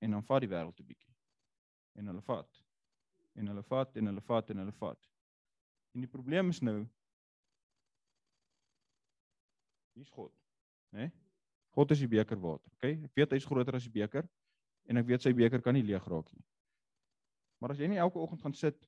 [0.00, 1.14] En dan vat die wêreld 'n bietjie.
[1.94, 2.64] En hulle vat.
[3.34, 5.08] En hulle vat en hulle vat en hulle vat.
[5.94, 6.86] En die probleem is nou
[9.94, 10.32] Hier's God,
[10.92, 10.98] né?
[10.98, 11.25] Nee?
[11.76, 12.96] God is die beker water, okay?
[13.04, 14.24] Ek weet hy's groter as die beker
[14.88, 16.44] en ek weet sy beker kan nie leeg raak nie.
[17.60, 18.78] Maar as jy nie elke oggend gaan sit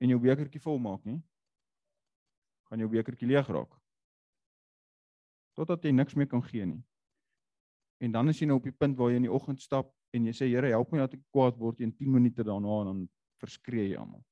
[0.00, 1.18] en jou bekertjie vol maak nie,
[2.70, 3.72] gaan jou bekertjie leeg raak.
[5.58, 6.80] Totdat jy niks meer kan gee nie.
[8.00, 10.30] En dan is jy nou op die punt waar jy in die oggend stap en
[10.30, 13.02] jy sê Here, help my dat ek kwaad word in 10 minute daarna en dan
[13.42, 14.22] verskree jy almal.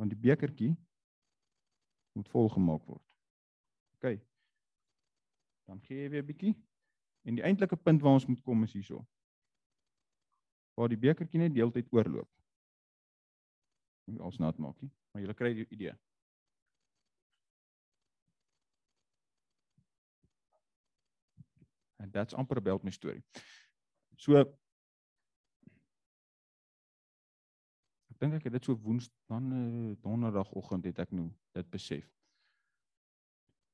[0.00, 0.72] Want die bekertjie
[2.16, 3.04] moet vol gemaak word.
[4.00, 4.16] OK.
[5.72, 6.54] Dan gee jy weer 'n bietjie.
[7.24, 9.06] En die eintlike punt waar ons moet kom is hierso.
[10.74, 12.28] Waar die bekertjie net deeltyd oorloop.
[14.04, 15.94] Nie als nat maak nie, maar jy kry die idee.
[21.96, 23.22] And that's amper about my story.
[24.16, 24.36] So
[28.10, 32.21] Ek dink ek het dit so woensdag dan eh, donderdagoggend het ek nou dit besef.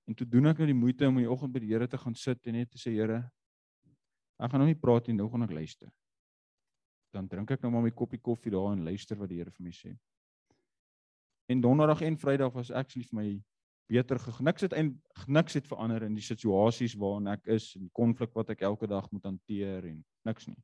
[0.09, 1.99] En toe doen ek nou die moeite om in die oggend by die Here te
[2.01, 3.21] gaan sit en net te sê Here,
[4.41, 5.91] ek gaan nou nie praat nie, nou gaan ek luister.
[7.13, 9.67] Dan drink ek nou maar my koppie koffie daar en luister wat die Here vir
[9.67, 9.93] my sê.
[11.53, 13.29] En donderdag en Vrydag was actually vir my
[13.89, 14.91] beter gekniks het en
[15.33, 19.07] niks het verander in die situasies waarin ek is en konflik wat ek elke dag
[19.13, 20.59] moet hanteer en niks nie.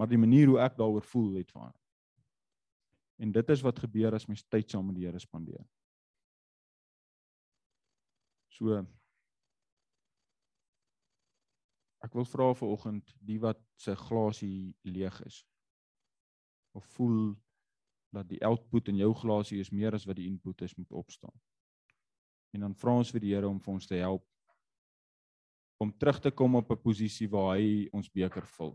[0.00, 1.80] Maar die manier hoe ek daaroor voel het verander.
[3.18, 5.64] En dit is wat gebeur as mens tyd saam met die Here spandeer.
[8.58, 8.80] So
[12.02, 15.44] ek wil vra vir oggend die wat se glasie leeg is
[16.78, 17.36] of voel
[18.14, 21.34] dat die output in jou glasie is meer as wat die input is moet opstaan.
[22.56, 24.26] En dan vra ons vir die Here om vir ons te help
[25.78, 28.74] om terug te kom op 'n posisie waar hy ons beker vul.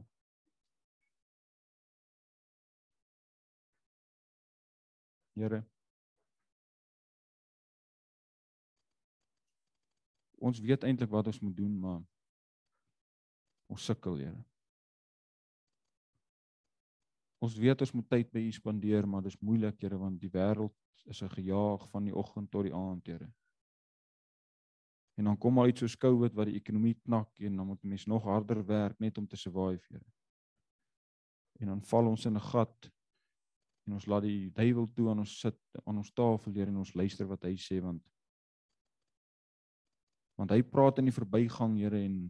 [5.35, 5.65] Here
[10.43, 12.01] Ons weet eintlik wat ons moet doen, maar
[13.71, 14.41] ons sukkel, Here.
[17.43, 20.75] Ons weet ons moet tyd by U spandeer, maar dis moeilik, Here, want die wêreld
[21.07, 23.31] is 'n gejaag van die oggend tot die aand, Here.
[25.15, 28.09] En dan kom maar iets soos COVID wat die ekonomie knak en dan moet mense
[28.09, 30.05] nog harder werk net om te survive, Here.
[31.59, 32.91] En dan val ons in 'n gat
[33.85, 36.93] en ons laat die duiwel toe aan ons sit aan ons tafel, Here, en ons
[36.93, 38.12] luister wat hy sê want
[40.43, 42.27] want hy praat in die verbygang Here en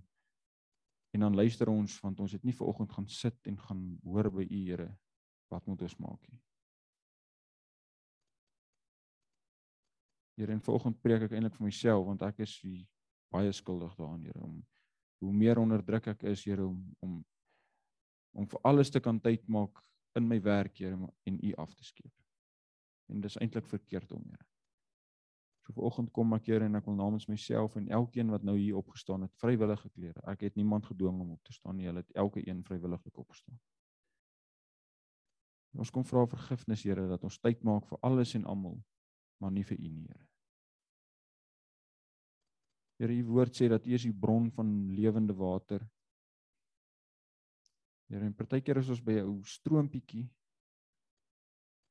[1.14, 4.30] en dan luister ons want ons het nie ver oggend gaan sit en gaan hoor
[4.30, 4.92] by u Here
[5.50, 6.42] wat moet ons maak nie
[10.38, 12.54] Here en vanoggend preek ek eintlik vir myself want ek is
[13.34, 14.62] baie skuldig daaraan Here om
[15.24, 17.18] hoe meer onderdruk ek is Here om om
[18.34, 19.82] om vir alles te kan tyd maak
[20.18, 22.14] in my werk Here en u af te skeep.
[23.10, 24.53] En dis eintlik verkeerd om Here.
[25.64, 28.76] So vanoggend kom ek hier en ek wil namens myself en elkeen wat nou hier
[28.76, 30.20] opgestaan het, vrywillige klere.
[30.28, 31.88] Ek het niemand gedwing om op te staan nie.
[31.88, 33.60] Hulle het elke een vrywilliglik opgestaan.
[35.80, 38.76] Ons kom vra vergifnis, Here, dat ons tyd maak vir alles en almal,
[39.42, 40.28] maar nie vir U nie, Here.
[43.00, 45.82] Here, U woord sê dat U is die bron van lewende water.
[48.12, 50.28] Here, en partykeer is ons by 'n ou stroompietjie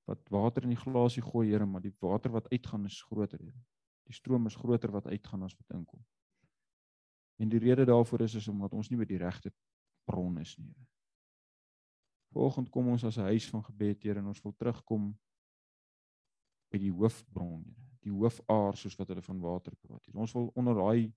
[0.04, 3.60] wat water in die glasie gooi, Here, maar die water wat uitgaan is groter, Here.
[4.08, 6.02] Die stroom is groter wat uitgaan as wat inkom.
[7.38, 9.52] En die rede daarvoor is is omdat ons nie by die regte
[10.04, 10.88] bron is nie, Here.
[12.32, 15.18] Vanoggend kom ons as 'n huis van gebed, Here, en ons wil terugkom
[16.72, 17.88] uit die hoofbron, Here.
[18.02, 20.04] Die hoofaar soos wat hulle van water praat.
[20.06, 20.18] Here.
[20.18, 21.12] Ons wil onder daai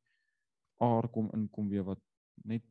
[0.77, 2.01] aar kom inkom weer wat
[2.43, 2.63] net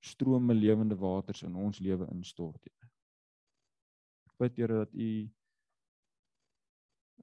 [0.00, 2.90] strome lewende waters in ons lewe instort, Here.
[4.38, 5.10] Bid Here dat U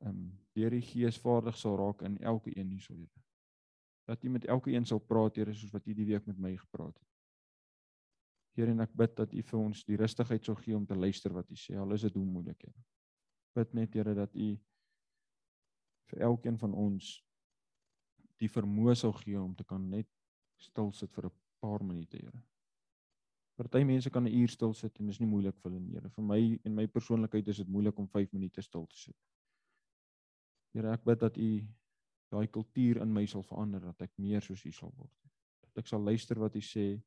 [0.01, 0.24] ehm um,
[0.55, 3.24] deur die Gees vaardig sal raak in elke een hier sou Here.
[4.05, 6.55] Dat U met elke een sal praat, Here, soos wat U die week met my
[6.57, 7.11] gepraat het.
[8.55, 11.34] Here, en ek bid dat U vir ons die rustigheid sal gee om te luister
[11.34, 12.86] wat U sê, al is dit moeilik, Here.
[13.55, 14.49] Bid net Here dat U
[16.11, 17.16] vir elkeen van ons
[18.39, 20.11] die vermoë sal gee om te kan net
[20.59, 22.43] stil sit vir 'n paar minute, Here.
[23.56, 25.99] Party mense kan 'n uur stil sit en dit is nie moeilik vir hulle nie.
[26.16, 29.16] Vir my en my persoonlikheid is dit moeilik om 5 minute stil te sit.
[30.74, 31.68] Here, ek bid dat U
[32.32, 35.14] daai kultuur in my sal verander dat ek meer soos U sal word.
[35.62, 37.01] Dat ek sal luister wat U sê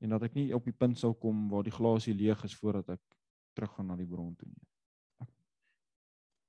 [0.00, 2.88] en dat ek nie op die punt sal kom waar die glasie leeg is voordat
[2.98, 3.16] ek
[3.56, 4.68] teruggaan na die bron toe nie.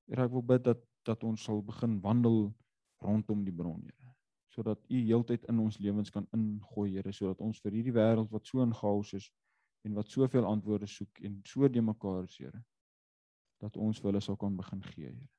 [0.07, 2.51] Here, ek wil bid dat dat ons sal begin wandel
[3.01, 4.00] rondom die bron, Here.
[4.51, 8.47] Sodat U heeltyd in ons lewens kan ingooi, Here, sodat ons vir hierdie wêreld wat
[8.47, 9.29] so in chaos is
[9.87, 12.63] en wat soveel antwoorde soek en so de mekaar is, Here,
[13.63, 15.29] dat ons vir hulle sal kan begin gee, Here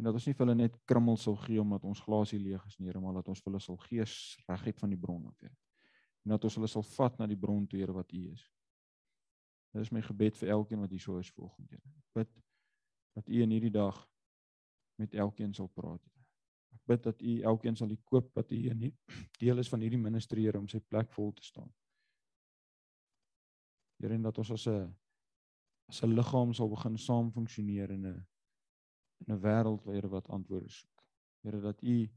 [0.00, 2.78] en dat ons nie vir hulle net krummel sal gee omdat ons glasie leeg is
[2.78, 4.06] nie, Here, maar dat ons vir hulle sal gee
[4.48, 5.52] regheid van die bron af, Here.
[6.24, 8.46] En dat ons hulle sal vat na die bron toe, Here, wat U is.
[9.74, 11.92] Dit is my gebed vir elkeen wat hier so is volgende, Here.
[12.16, 12.32] Bid
[13.18, 14.00] dat U in hierdie dag
[14.96, 16.19] met elkeen sal praat, Here.
[16.74, 18.94] Ek bid dat U elkeen sal die koop wat U in die
[19.42, 21.70] deel is van hierdie ministerie, Here, om sy plek vol te staan.
[24.00, 24.94] Here, en dat ons as 'n
[25.90, 28.26] as 'n liggaam sal begin saam funksioneer in 'n
[29.26, 31.04] in 'n wêreld waar wat antwoorde soek.
[31.42, 32.10] Here dat U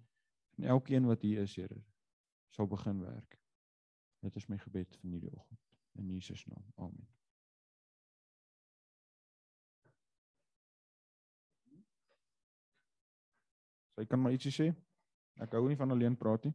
[0.58, 1.84] en elkeen wat hier is, Here,
[2.50, 3.40] sal begin werk.
[4.22, 5.60] Dit is my gebed vir hierdie oggend
[6.00, 6.66] in Jesus naam.
[6.76, 7.23] Amen.
[13.94, 14.68] Sy kan maar ietsie sê.
[15.42, 16.54] Ek hou nie van alleen praat nie.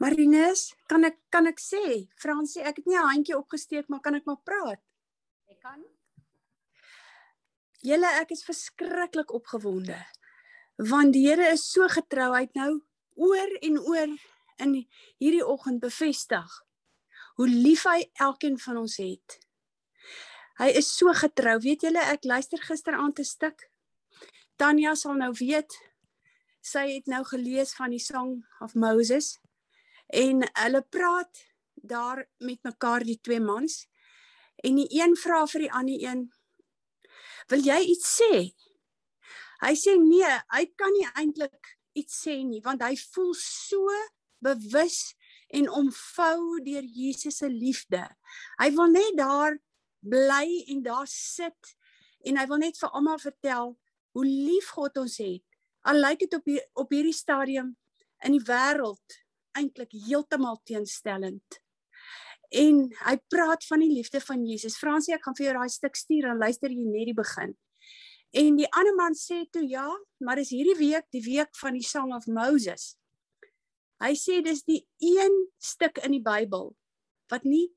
[0.00, 4.14] Marinus, kan ek kan ek sê, Fransie, ek het nie 'n handjie opgesteek, maar kan
[4.14, 4.80] ek maar praat?
[5.50, 5.84] Ek kan.
[7.82, 10.00] Julle, ek is verskriklik opgewonde.
[10.78, 12.80] Want die Here is so getrou, hy het nou
[13.16, 14.16] oor en oor
[14.58, 14.86] in
[15.18, 16.64] hierdie oggend bevestig
[17.36, 19.38] hoe lief hy elkeen van ons het.
[20.60, 21.56] Hy is so getrou.
[21.64, 23.70] Weet julle, ek luister gisteraand 'n stuk.
[24.60, 25.72] Tanya sal nou weet.
[26.60, 29.38] Sy het nou gelees van die Song of Moses
[30.12, 33.86] en hulle praat daar met mekaar die twee mans
[34.56, 36.24] en die een vra vir die ander een
[37.50, 38.34] wil jy iets sê
[39.64, 43.96] hy sê nee hy kan nie eintlik iets sê nie want hy voel so
[44.44, 45.14] bewus
[45.48, 48.02] en omvou deur Jesus se liefde
[48.60, 49.58] hy wil net daar
[50.00, 51.76] bly en daar sit
[52.24, 53.76] en hy wil net vir almal vertel
[54.16, 55.44] hoe lief God ons het
[55.88, 57.72] al lyk dit op hier, op hierdie stadium
[58.24, 59.18] in die wêreld
[59.58, 61.58] eintlik heeltemal teenstellend.
[62.50, 64.78] En hy praat van die liefde van Jesus.
[64.78, 67.54] Fransie, ek gaan vir jou daai stuk stuur en luister jy net die begin.
[68.36, 69.86] En die ander man sê toe ja,
[70.22, 72.94] maar dis hierdie week die week van die Song of Moses.
[74.02, 76.70] Hy sê dis die een stuk in die Bybel
[77.30, 77.68] wat nie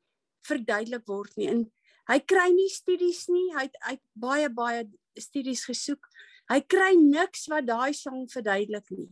[0.47, 1.49] verduidelik word nie.
[1.49, 1.65] En
[2.09, 3.49] hy kry nie studies nie.
[3.55, 4.83] Hy het, hy het baie baie
[5.19, 6.07] studies gesoek.
[6.51, 9.09] Hy kry niks wat daai song verduidelik nie.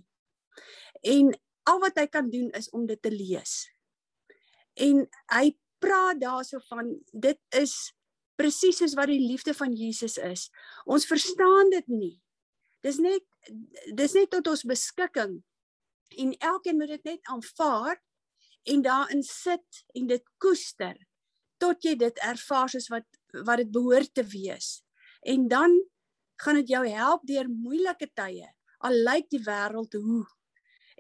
[1.08, 1.32] En
[1.70, 3.70] al wat hy kan doen is om dit te lees.
[4.76, 5.46] En hy
[5.82, 7.94] praat daarso van dit is
[8.40, 10.50] presies soos wat die liefde van Jesus is.
[10.86, 12.16] Ons verstaan dit nie.
[12.86, 13.26] Dis net
[13.98, 15.40] dis net tot ons beskikking.
[16.22, 17.98] En elkeen moet dit net aanvaar
[18.70, 20.98] en daarin sit en dit koester
[21.62, 23.08] tot jy dit ervaar soos wat
[23.48, 24.82] wat dit behoort te wees.
[25.24, 25.78] En dan
[26.44, 28.50] gaan dit jou help deur moeilike tye.
[28.84, 30.26] Al lyk die wêreld hoe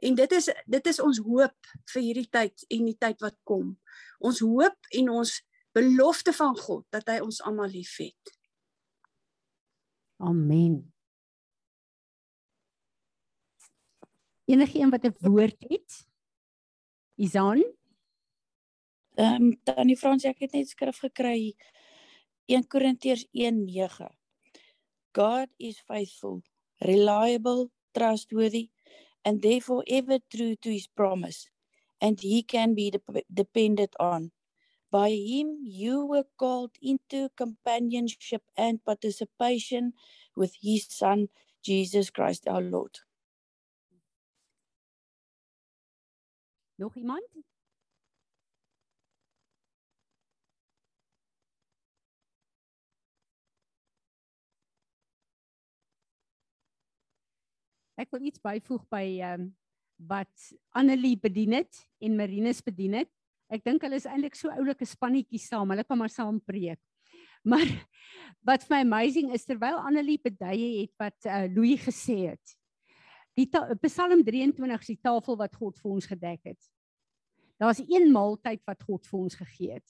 [0.01, 3.75] En dit is dit is ons hoop vir hierdie tyd en die tyd wat kom.
[4.17, 5.33] Ons hoop en ons
[5.77, 8.33] belofte van God dat hy ons almal liefhet.
[10.17, 10.79] Amen.
[14.49, 16.01] Enige een wat 'n woord het?
[17.15, 17.61] Isan?
[19.15, 21.53] Ehm um, Tannie Frans, ek het net skrif gekry
[22.47, 24.07] 1 Korintiërs 1:9.
[25.13, 26.41] God is faithful,
[26.81, 28.69] reliable, trustworthy
[29.25, 31.49] and therefore ever true to his promise,
[32.01, 34.31] and he can be de- depended on.
[34.91, 39.93] By him, you were called into companionship and participation
[40.35, 41.29] with his Son,
[41.63, 42.99] Jesus Christ our Lord.
[46.77, 47.27] Nog iemand?
[58.01, 59.49] Ek wil iets byvoeg by ehm um,
[60.09, 63.09] wat Annelie bedien het en Marinus bedien het.
[63.53, 65.69] Ek dink hulle is eintlik so oulike spannetjie saam.
[65.69, 66.81] Hulle kan maar saam preek.
[67.51, 67.65] Maar
[68.45, 72.53] wat vir my amazing is terwyl Annelie beduie het wat uh, Louis gesê het.
[73.37, 73.47] Die
[73.85, 76.69] Psalm 23 is die tafel wat God vir ons gedek het.
[77.61, 79.87] Daar's een maaltyd wat God vir ons gegee het.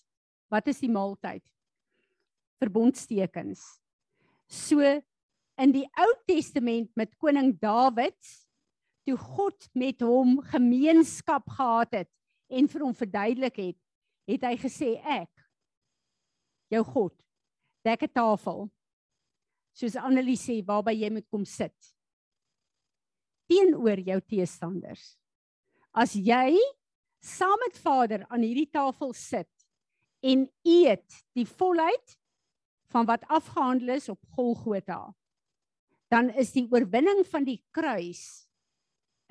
[0.51, 1.43] Wat is die maaltyd?
[2.64, 3.64] Verbondstekens.
[4.47, 4.80] So
[5.57, 8.17] in die Ou Testament met koning Dawid
[9.07, 12.11] toe God met hom gemeenskap gehad het
[12.51, 13.79] en vir hom verduidelik het,
[14.29, 15.31] het hy gesê ek
[16.71, 17.15] jou God
[17.83, 18.69] dek 'n tafel
[19.73, 21.75] soos Annelie sê waarby jy moet kom sit
[23.51, 25.17] teenoor jou teestanders.
[25.91, 26.55] As jy
[27.19, 29.49] saam met Vader aan hierdie tafel sit
[30.23, 32.15] en eet die volheid
[32.91, 35.11] van wat afgehandel is op Golgotha,
[36.12, 38.45] dan is die oorwinning van die kruis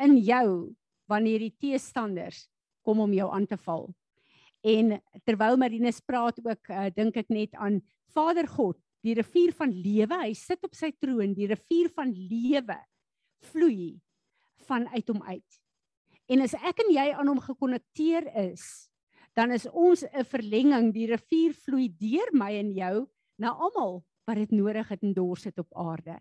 [0.00, 0.72] in jou
[1.10, 2.46] wanneer die teestanders
[2.86, 3.90] kom om jou aan te val.
[4.64, 4.96] En
[5.28, 7.80] terwyl Marinus praat ook uh, dink ek net aan
[8.14, 12.76] Vader God, die rivier van lewe, hy sit op sy troon, die rivier van lewe
[13.50, 13.96] vloei
[14.68, 15.60] vanuit hom uit.
[16.30, 18.88] En as ek en jy aan hom gekonnekteer is,
[19.36, 23.08] dan is ons 'n verlenging, die rivier vloei deur my en jou
[23.38, 26.20] na almal wat dit nodig het en dors het op aarde.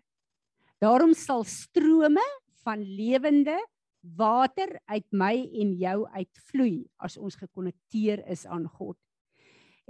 [0.80, 2.24] Daarom sal strome
[2.64, 3.56] van lewende
[4.00, 8.96] water uit my en jou uitvloei as ons gekonnekteer is aan God.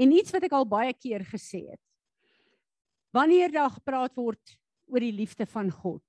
[0.01, 1.83] En iets wat ek al baie keer gesê het.
[3.15, 4.57] Wanneer daar gepraat word
[4.91, 6.03] oor die liefde van God,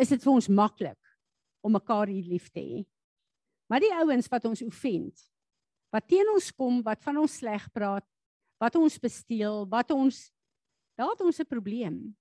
[0.00, 1.12] is dit vir ons maklik
[1.60, 2.80] om mekaar hier lief te hê.
[3.68, 5.20] Maar die ouens wat ons oefend,
[5.92, 8.06] wat teen ons kom, wat van ons sleg praat,
[8.60, 10.28] wat ons besteel, wat ons
[11.00, 12.16] daar het ons 'n probleem.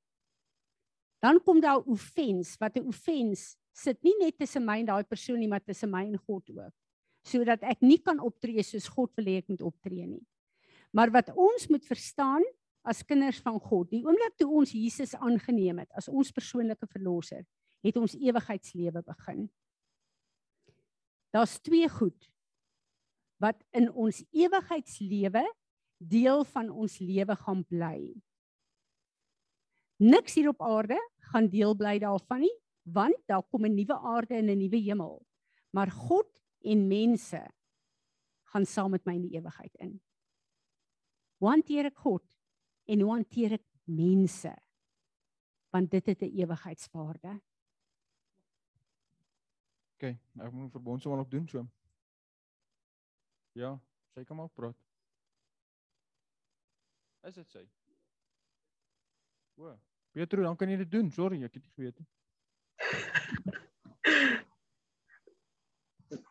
[1.20, 5.40] Dan kom daar offens, wat 'n offens sit nie net tussen my en daai persoon
[5.40, 6.74] nie, maar tussen my en God ook.
[7.24, 10.26] Sodat ek nie kan optree soos God wil hê ek moet optree nie.
[10.92, 12.44] Maar wat ons moet verstaan
[12.84, 17.46] as kinders van God, die oomblik toe ons Jesus aangeneem het as ons persoonlike verlosser,
[17.84, 19.50] het ons ewigheidslewe begin.
[21.36, 22.30] Daar's twee goed
[23.40, 25.46] wat in ons ewigheidslewe
[26.00, 28.00] deel van ons lewe gaan bly.
[30.00, 30.98] Niks hier op aarde
[31.32, 32.56] gaan deel bly daarvan nie,
[32.88, 35.26] want daar kom 'n nuwe aarde en 'n nuwe hemel.
[35.72, 36.28] Maar God
[36.64, 37.52] en mense
[38.44, 40.00] gaan saam met my in die ewigheid in.
[41.38, 42.40] Hoe hanteer ek God
[42.86, 44.56] en hoe hanteer ek mense?
[45.70, 47.42] Want dit het 'n ewigheidswaarde.
[49.96, 50.04] OK,
[50.40, 51.68] ek moet verbond sommer nog doen so.
[53.52, 53.80] Ja,
[54.14, 54.78] sy kan maar praat.
[57.28, 57.66] Is dit sy?
[59.60, 59.76] O,
[60.14, 61.12] Pietro, dan kan jy dit doen.
[61.14, 62.08] Sorry, ek het nie geweet nie.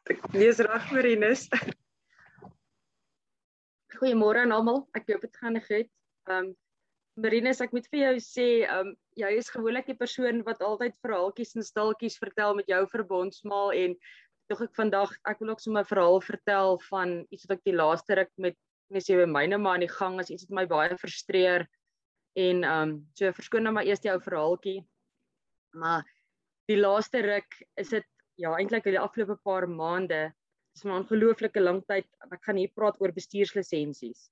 [0.08, 1.44] Ek lees reg Marinus.
[3.98, 4.82] Goeiemôre aan almal.
[4.98, 5.92] Ek hoop dit gaan goed.
[6.30, 6.56] Ehm um,
[7.18, 10.94] Marinus, ek moet vir jou sê, ehm um, jy is gewoonlik die persoon wat altyd
[11.02, 13.96] verhaaltjies en stiltjies vertel met jou verbondsmaal en
[14.48, 17.76] tog ek vandag ek wil ook sommer 'n verhaal vertel van iets wat ek die
[17.80, 18.56] laaste ruk met
[18.94, 21.66] mes jy by myne maar aan die gang is iets wat my baie frustreer
[22.38, 24.78] en ehm um, so verskoon nou maar eers jou verhaaltjie.
[25.82, 26.06] Maar
[26.70, 28.06] die laaste ruk is dit
[28.38, 30.32] ja eintlik die afgelope paar maande
[30.76, 32.06] is 'n ongelooflike lang tyd.
[32.30, 34.28] Ek gaan hier praat oor bestuurslisensies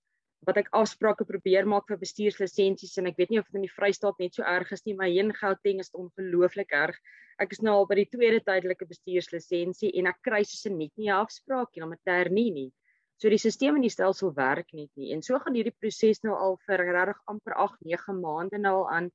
[0.47, 3.73] wat ek afsprake probeer maak vir bestuurslisensies en ek weet nie of dit in die
[3.73, 6.99] Vrystaat net so erg is nie, maar hier in Gauteng is dit ongelooflik erg.
[7.43, 10.93] Ek is nou al by die tweede tydelike bestuurslisensie en ek kry soos 'n net
[10.97, 12.71] nie afspraak nie, maar ter nie nie.
[13.17, 15.13] So die stelsel in die stelsel werk net nie.
[15.15, 18.91] En so gaan hierdie proses nou al vir regtig amper 8, 9 maande nou al
[18.99, 19.11] aan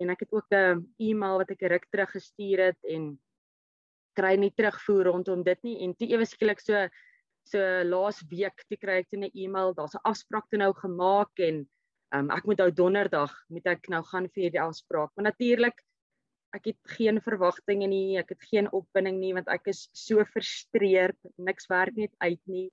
[0.00, 3.18] en ek het ook 'n e-mail wat ek ruk terug gestuur het en
[4.16, 6.88] kry nie terugvoer rondom dit nie en toe ewe skielik so
[7.46, 11.66] so laas week toe kry ek 'n e-mail, daar's 'n afspraak toe nou gemaak en
[12.14, 15.10] um, ek moet nou donderdag moet ek nou gaan vir die afspraak.
[15.14, 15.78] Maar natuurlik
[16.54, 21.18] ek het geen verwagtinge nie, ek het geen opwinding nie want ek is so frustreerd,
[21.38, 22.70] niks werk net uit nie.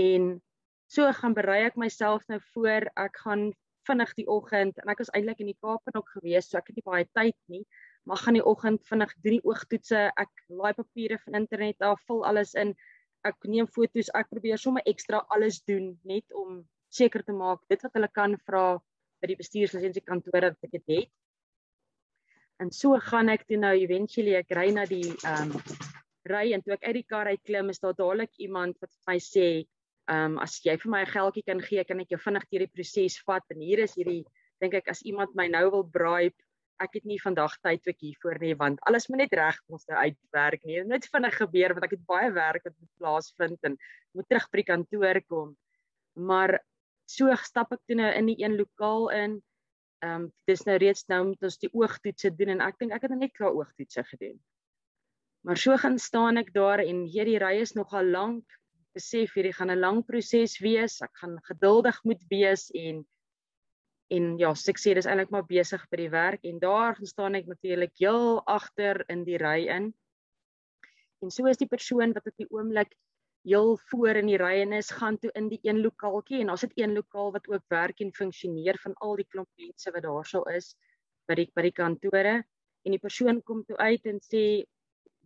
[0.00, 0.42] En
[0.90, 3.52] so gaan berei ek myself nou voor, ek gaan
[3.88, 6.70] vinnig die oggend en ek was eintlik in die Kaap en ook gewees, so ek
[6.70, 7.64] het nie baie tyd nie.
[8.08, 12.54] Maar gaan die oggend vinnig drie oogtoetse, ek laai papiere van internet af, vul alles
[12.60, 12.74] in
[13.24, 17.80] ek neem foto's, ek probeer sommer ekstra alles doen net om seker te maak dit
[17.82, 18.64] wat hulle kan vra
[19.22, 21.12] by die bestuurslisensie kantoor dat ek dit het.
[22.62, 25.62] En so gaan ek toe nou eventually ek ry na die ehm um,
[26.24, 29.10] ry en toe ek uit die kar uit klim is daar dadelik iemand wat vir
[29.10, 29.48] my sê
[30.10, 32.64] ehm um, as jy vir my 'n geldjie kan gee kan ek jou vinnig deur
[32.66, 34.24] die proses vat en hier is hierdie
[34.60, 36.36] dink ek as iemand my nou wil bribe
[36.82, 40.64] ek het nie vandag tyd ook hiervoor nie want alles moet net reg nou uitwerk
[40.64, 40.80] nie.
[40.82, 43.76] Dit moet vinnig gebeur want ek het baie werk wat moet plaasvind en
[44.14, 45.52] moet terug by die kantoor kom.
[46.14, 46.58] Maar
[47.10, 49.38] so stap ek toe nou in die een lokaal in.
[50.04, 53.06] Ehm um, dis nou reeds nou met ons die oogtoetse doen en ek dink ek
[53.06, 54.36] het net klaar oogtoetse gedoen.
[55.44, 58.44] Maar so gaan staan ek daar en hierdie ry is nogal lank.
[58.94, 61.00] Besef hierdie gaan 'n lang proses wees.
[61.02, 63.04] Ek gaan geduldig moet wees en
[64.14, 67.34] en ja, so ek sê dis eintlik maar besig by die werk en daar staan
[67.34, 69.94] ek natuurlik heel agter in die ry in.
[71.22, 72.92] En so is die persoon wat op die oomblik
[73.44, 76.64] heel voor in die ry en is gaan toe in die een lokaaltjie en daar's
[76.64, 80.28] dit een lokaal wat ook werk en funksioneer van al die klomp mense wat daar
[80.28, 80.74] sou is
[81.28, 82.36] by die by die kantore
[82.84, 84.64] en die persoon kom toe uit en sê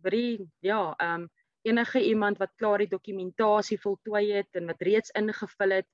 [0.03, 1.29] brie ja, ehm um,
[1.67, 5.89] enige iemand wat klaar die dokumentasie voltooi het en wat reeds ingevul het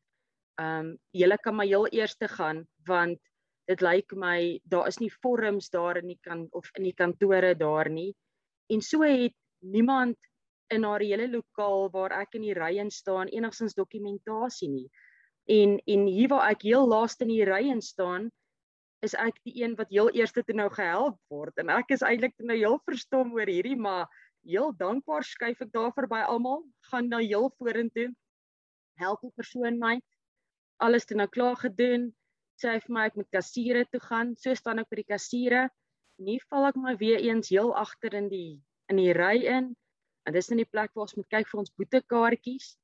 [0.55, 3.19] ehm um, julle kan maar heel eers te gaan want
[3.67, 7.55] dit lyk my daar is nie vorms daar in die kan of in die kantore
[7.57, 8.13] daar nie.
[8.69, 10.17] En so het niemand
[10.73, 14.89] in haar hele lokaal waar ek in die ry in staan enigstens dokumentasie nie.
[15.49, 18.29] En en hier waar ek heel laaste in die ry in staan
[19.05, 21.57] is ek die een wat heel eerste toe nou gehelp word.
[21.61, 24.09] En ek is eintlik nou heel verstom oor hierdie maar
[24.45, 28.09] heel dankbaar skuif ek daar verby almal gaan nou heel vorentoe
[29.01, 29.97] help die persoon my
[30.83, 32.09] alles toe nou klaar gedoen.
[32.59, 34.35] Sê hy vir my ek moet kassiere toe gaan.
[34.39, 35.65] So staan ek by die kassiere.
[36.19, 39.73] En hier val ek maar weer eens heel agter in die in die ry in.
[40.25, 42.75] En dis in die plek waar ons moet kyk vir ons boetekaartjies.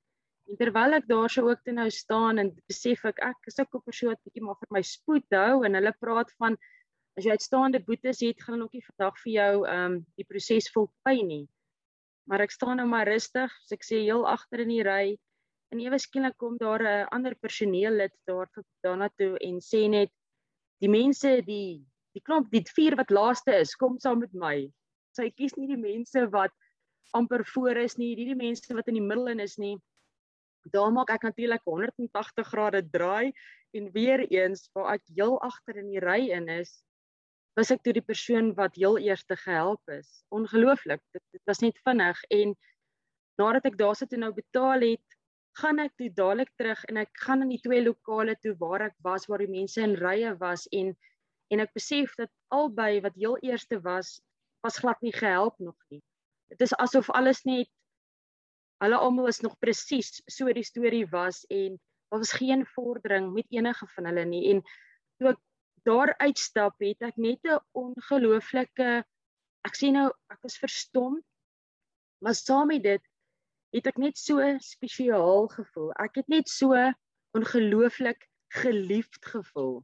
[0.50, 3.76] En terwyl ek daar so ook toe nou staan en besef ek ek is ook
[3.80, 6.58] 'n persoon wat bietjie maar vir my spoed hou en hulle praat van
[7.22, 10.28] as jy uitstaande boetes het, gaan hulle ook nie vandag vir jou ehm um, die
[10.28, 11.44] proses voltooi nie.
[12.30, 15.06] Maar ek staan nou maar rustig, so ek sê heel agter in die ry
[15.72, 18.50] En ewe skielik kom daar 'n ander personeellid daar
[18.84, 20.12] daarna toe en sê net
[20.84, 21.80] die mense die
[22.12, 24.68] die klomp die vier wat laaste is, kom saam met my.
[25.16, 26.52] Sy kies nie die mense wat
[27.16, 29.78] amper voor is nie, nie die mense wat in die middel in is nie.
[30.76, 33.32] Daar maak ek natuurlik 180 grade draai
[33.74, 36.84] en weer eens waar ek heel agter in die ry in is,
[37.60, 40.24] was ek toe die persoon wat heel eerste gehelp is.
[40.32, 41.02] Ongelooflik.
[41.12, 42.54] Dit, dit was net vinnig en
[43.42, 45.18] nadat ek daar sit en nou betaal het,
[45.60, 48.96] gaan ek toe dadelik terug en ek gaan in die twee lokale toe waar ek
[49.04, 50.94] was waar die mense in rye was en
[51.52, 54.22] en ek besef dat albei wat heel eerste was
[54.64, 56.00] was glad nie gehelp nog nie.
[56.54, 57.68] Dit is asof alles net
[58.82, 61.76] hulle almal is nog presies so die storie was en
[62.12, 64.64] daar was geen vordering met enige van hulle nie en
[65.20, 65.42] toe ek
[65.88, 69.04] daar uitstap het ek net 'n ongelooflike
[69.68, 71.22] ek sien nou ek was verstom
[72.22, 73.04] maar saam met dit
[73.72, 75.92] het ek net so spesiaal gevoel.
[76.04, 76.76] Ek het net so
[77.38, 79.80] ongelooflik geliefd gevoel.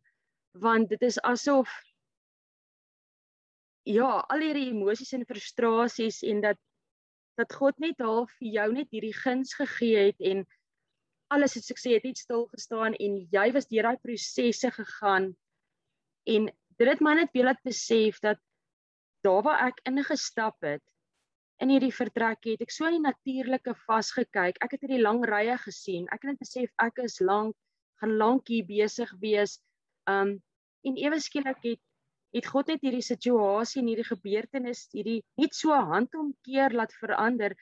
[0.52, 1.72] Want dit is asof
[3.88, 6.60] ja, al hierdie emosies en frustrasies en dat
[7.38, 10.42] dat God net half vir jou net hierdie guns gegee het en
[11.32, 15.30] alles het sukses het net stil gestaan en jy was deur daai prosesse gegaan
[16.28, 18.40] en dit het my net weer laat besef dat
[19.26, 20.84] daar waar ek ingestap het
[21.64, 24.60] in hierdie vertrek het ek so in die natuurlike vasgekyk.
[24.62, 26.06] Ek het hierdie lang rye gesien.
[26.14, 27.56] Ek het net besef ek is lank
[28.02, 29.58] gaan lank hier besig wees.
[30.06, 30.38] Um
[30.86, 31.82] en ewe skielik het
[32.36, 37.56] het God net hierdie situasie en hierdie gebeurtenis hierdie net so handomkeer laat verander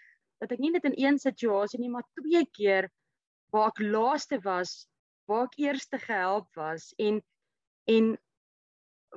[0.43, 2.89] dat ek nie net in een situasie nie, maar twee keer
[3.53, 4.89] waar ek laaste was,
[5.29, 7.21] waar ek eerste gehelp was en
[7.87, 8.15] en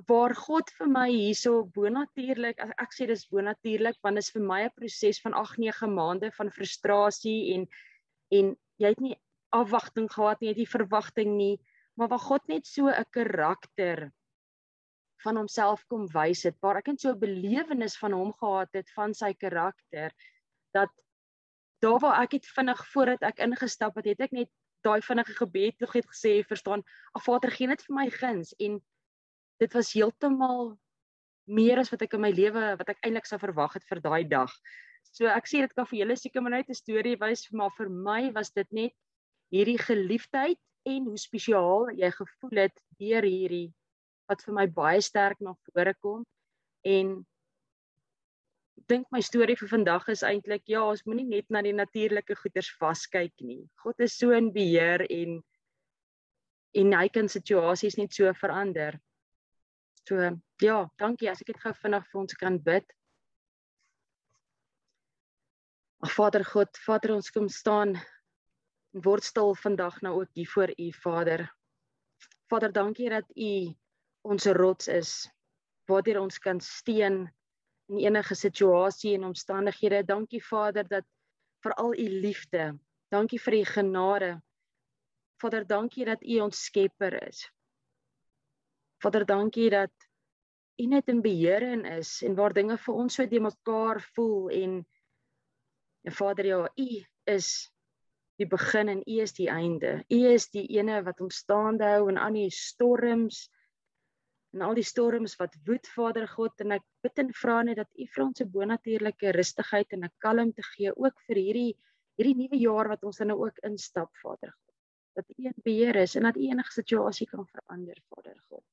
[0.07, 4.61] waar God vir my hierso bonatuurlik ek, ek sê dis bonatuurlik want is vir my
[4.67, 7.67] 'n proses van 8 9 maande van frustrasie en
[8.31, 9.17] en jy het nie
[9.51, 11.57] afwagting gehad nie, jy het nie verwagting nie,
[11.97, 14.13] maar waar God net so 'n karakter
[15.25, 18.91] van homself kom wys het, waar ek net so 'n belewenis van hom gehad het
[18.95, 20.13] van sy karakter
[20.73, 20.91] dat
[21.83, 24.51] daar waar ek het vinnig voordat ek ingestap het, het ek net
[24.87, 26.83] daai vinnige gebed nog het gesê, verstaan,
[27.15, 28.55] ag Vader, gee net vir my guns.
[28.59, 28.81] En
[29.59, 30.77] dit was heeltemal
[31.49, 34.25] meer as wat ek in my lewe wat ek eintlik sou verwag het vir daai
[34.29, 34.53] dag.
[35.13, 37.89] So ek sê dit kan vir julle seker maar net 'n storie wys, maar vir
[37.89, 38.95] my was dit net
[39.51, 43.73] hierdie geliefdheid en hoe spesiaal jy gevoel het deur hierdie
[44.29, 46.25] wat vir my baie sterk na vore kom
[46.85, 47.25] en
[48.89, 52.71] dink my storie vir vandag is eintlik ja, ons moenie net na die natuurlike goeders
[52.81, 53.61] vaskyk nie.
[53.83, 55.43] God is so in beheer en
[56.79, 58.99] en hy kan situasies net so verander.
[60.09, 60.17] So
[60.65, 62.87] ja, dankie as ek dit gou vinnig vir ons kan bid.
[66.01, 70.73] Ag Vader God, Vader ons kom staan en word stil vandag nou ook hier voor
[70.73, 71.45] U Vader.
[72.49, 73.53] Vader, dankie dat U
[74.25, 75.13] ons rots is.
[75.89, 77.23] waardeur ons kan steun
[77.89, 80.03] in enige situasie en omstandighede.
[80.05, 81.07] Dankie Vader dat
[81.65, 82.79] vir al u liefde.
[83.09, 84.33] Dankie vir u genade.
[85.41, 87.47] Vader, dankie dat u ons skepper is.
[89.03, 89.93] Vader, dankie dat
[90.79, 94.49] u net in beheer en is en waar dinge vir ons so de mekaar voel
[94.51, 94.79] en
[96.07, 97.73] en Vader, ja, u is
[98.39, 100.05] die begin en u is die einde.
[100.09, 103.49] U is die ene wat ons staande hou in al die storms
[104.55, 107.91] en al die storms wat woed Vader God en ek bid en vra net dat
[107.99, 111.73] U vir ons 'n bonatuurlike rustigheid en 'n kalmte gee ook vir hierdie
[112.19, 114.75] hierdie nuwe jaar wat ons dan nou ook instap Vader God.
[115.15, 118.65] Dat U in beheer is en dat U enige situasie kan verander Vader God.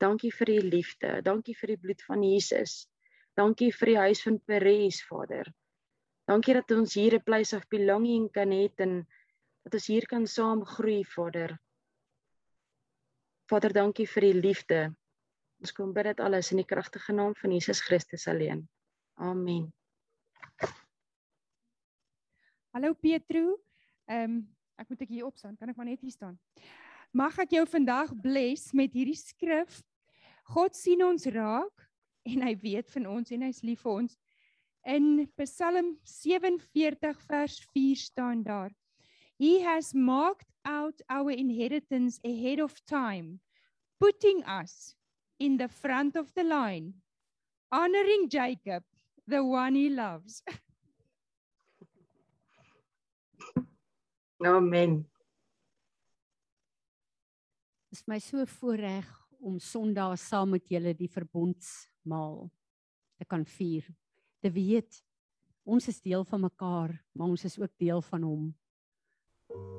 [0.00, 1.22] Dankie vir U liefde.
[1.22, 2.88] Dankie vir die bloed van Jesus.
[3.36, 5.50] Dankie vir die huis van Peres Vader.
[6.28, 9.06] Dankie dat ons hier 'n place of belonging kan hê en
[9.64, 11.58] dat ons hier kan saam groei Vader.
[13.50, 14.94] Vader, dankie vir die liefde.
[15.60, 18.68] Ons kom bid dit alles in die kragtige naam van Jesus Christus alleen.
[19.14, 19.72] Amen.
[22.74, 23.60] Hallo Petro.
[24.06, 24.40] Ehm um,
[24.76, 25.56] ek moet ek hier opstaan.
[25.56, 26.38] Kan ek maar net hier staan?
[27.14, 29.78] Mag ek jou vandag bless met hierdie skrif.
[30.50, 31.84] God sien ons raak
[32.26, 34.16] en hy weet van ons en hy's lief vir ons.
[34.82, 35.06] In
[35.38, 38.74] Psalm 47 vers 4 staan daar:
[39.38, 43.38] He has marked out our inheritance ahead of time,
[44.00, 44.96] putting us
[45.38, 46.94] in the front of the line,
[47.70, 48.82] honoring Jacob,
[49.28, 50.42] the one he loves.
[54.44, 55.06] Amen.
[57.94, 59.06] Dit is my so voorreg
[59.38, 62.40] om Sondag saam met julle die verbondsmaal
[63.20, 63.84] te kan vier.
[64.42, 64.96] Te weet
[65.62, 68.48] ons is deel van mekaar, maar ons is ook deel van hom.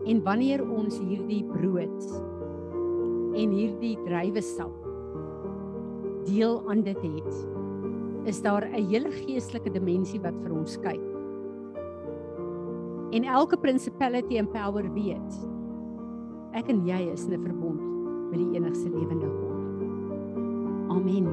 [0.07, 2.05] En wanneer ons hierdie brood
[3.35, 4.77] en hierdie druiwesap
[6.29, 7.33] deel aan dit het,
[8.31, 11.03] is daar 'n hele geestelike dimensie wat vir ons kyk.
[13.11, 15.35] En elke principality and power weet
[16.53, 17.94] ek en jy is in 'n verbond
[18.36, 19.60] met die enigste lewende God.
[20.91, 21.30] Amen.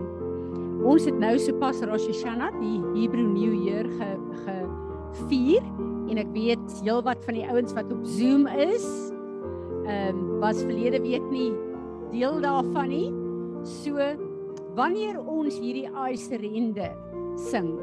[0.86, 4.10] Ons het nou sopas Rosh Hashanah, die Hebrew New Year ge
[5.12, 5.64] gevier
[6.08, 8.86] en ek weet heelwat van die ouens wat op Zoom is,
[9.84, 11.50] ehm um, was verlede week nie
[12.12, 13.10] deel daarvan nie.
[13.68, 13.98] So
[14.78, 16.94] wanneer ons hierdie I surrender
[17.50, 17.74] sing,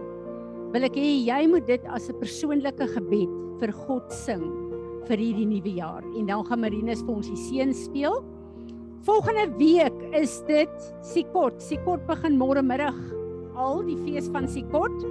[0.73, 4.43] wil ek hê jy moet dit as 'n persoonlike gebed vir God sing
[5.07, 6.03] vir hierdie nuwe jaar.
[6.15, 8.23] En dan gaan Marinus vir ons die seën speel.
[9.01, 11.61] Volgende week is dit Sikot.
[11.63, 12.97] Sikot begin môre middag
[13.55, 15.05] al die fees van Sikot.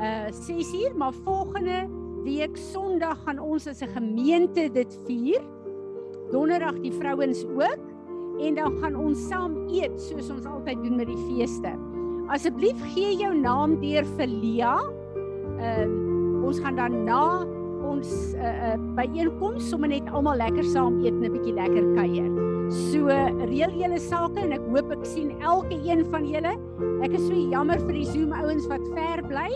[0.00, 1.84] Uh 6 uur, maar volgende
[2.24, 5.40] week Sondag gaan ons as 'n gemeente dit vier.
[6.32, 7.78] Donderdag die vrouens ook
[8.40, 11.70] en dan gaan ons saam eet soos ons altyd doen met die feeste.
[12.26, 14.78] Asseblief gee jou naam deur vir Lia.
[15.60, 17.46] Ehm uh, ons gaan dan na
[17.86, 22.49] ons uh, uh, byeenkoms sommer net almal lekker saam eet en 'n bietjie lekker kuier.
[22.70, 26.52] So reël julle sake en ek hoop ek sien elke een van julle.
[27.02, 29.48] Ek is so jammer vir die Zoom ouens wat ver bly,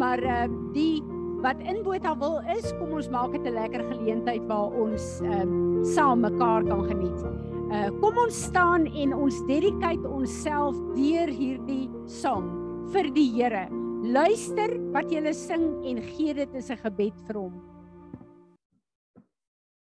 [0.00, 0.98] maar uh, die
[1.44, 5.84] wat in Botawil is, kom ons maak dit 'n lekker geleentheid waar ons ehm um,
[5.84, 7.22] saam mekaar kan geniet.
[7.70, 12.50] Uh kom ons staan en ons dedicate onsself deur hierdie sang
[12.90, 13.68] vir die Here.
[14.02, 17.69] Luister wat jy sing en gee dit as 'n gebed vir hom.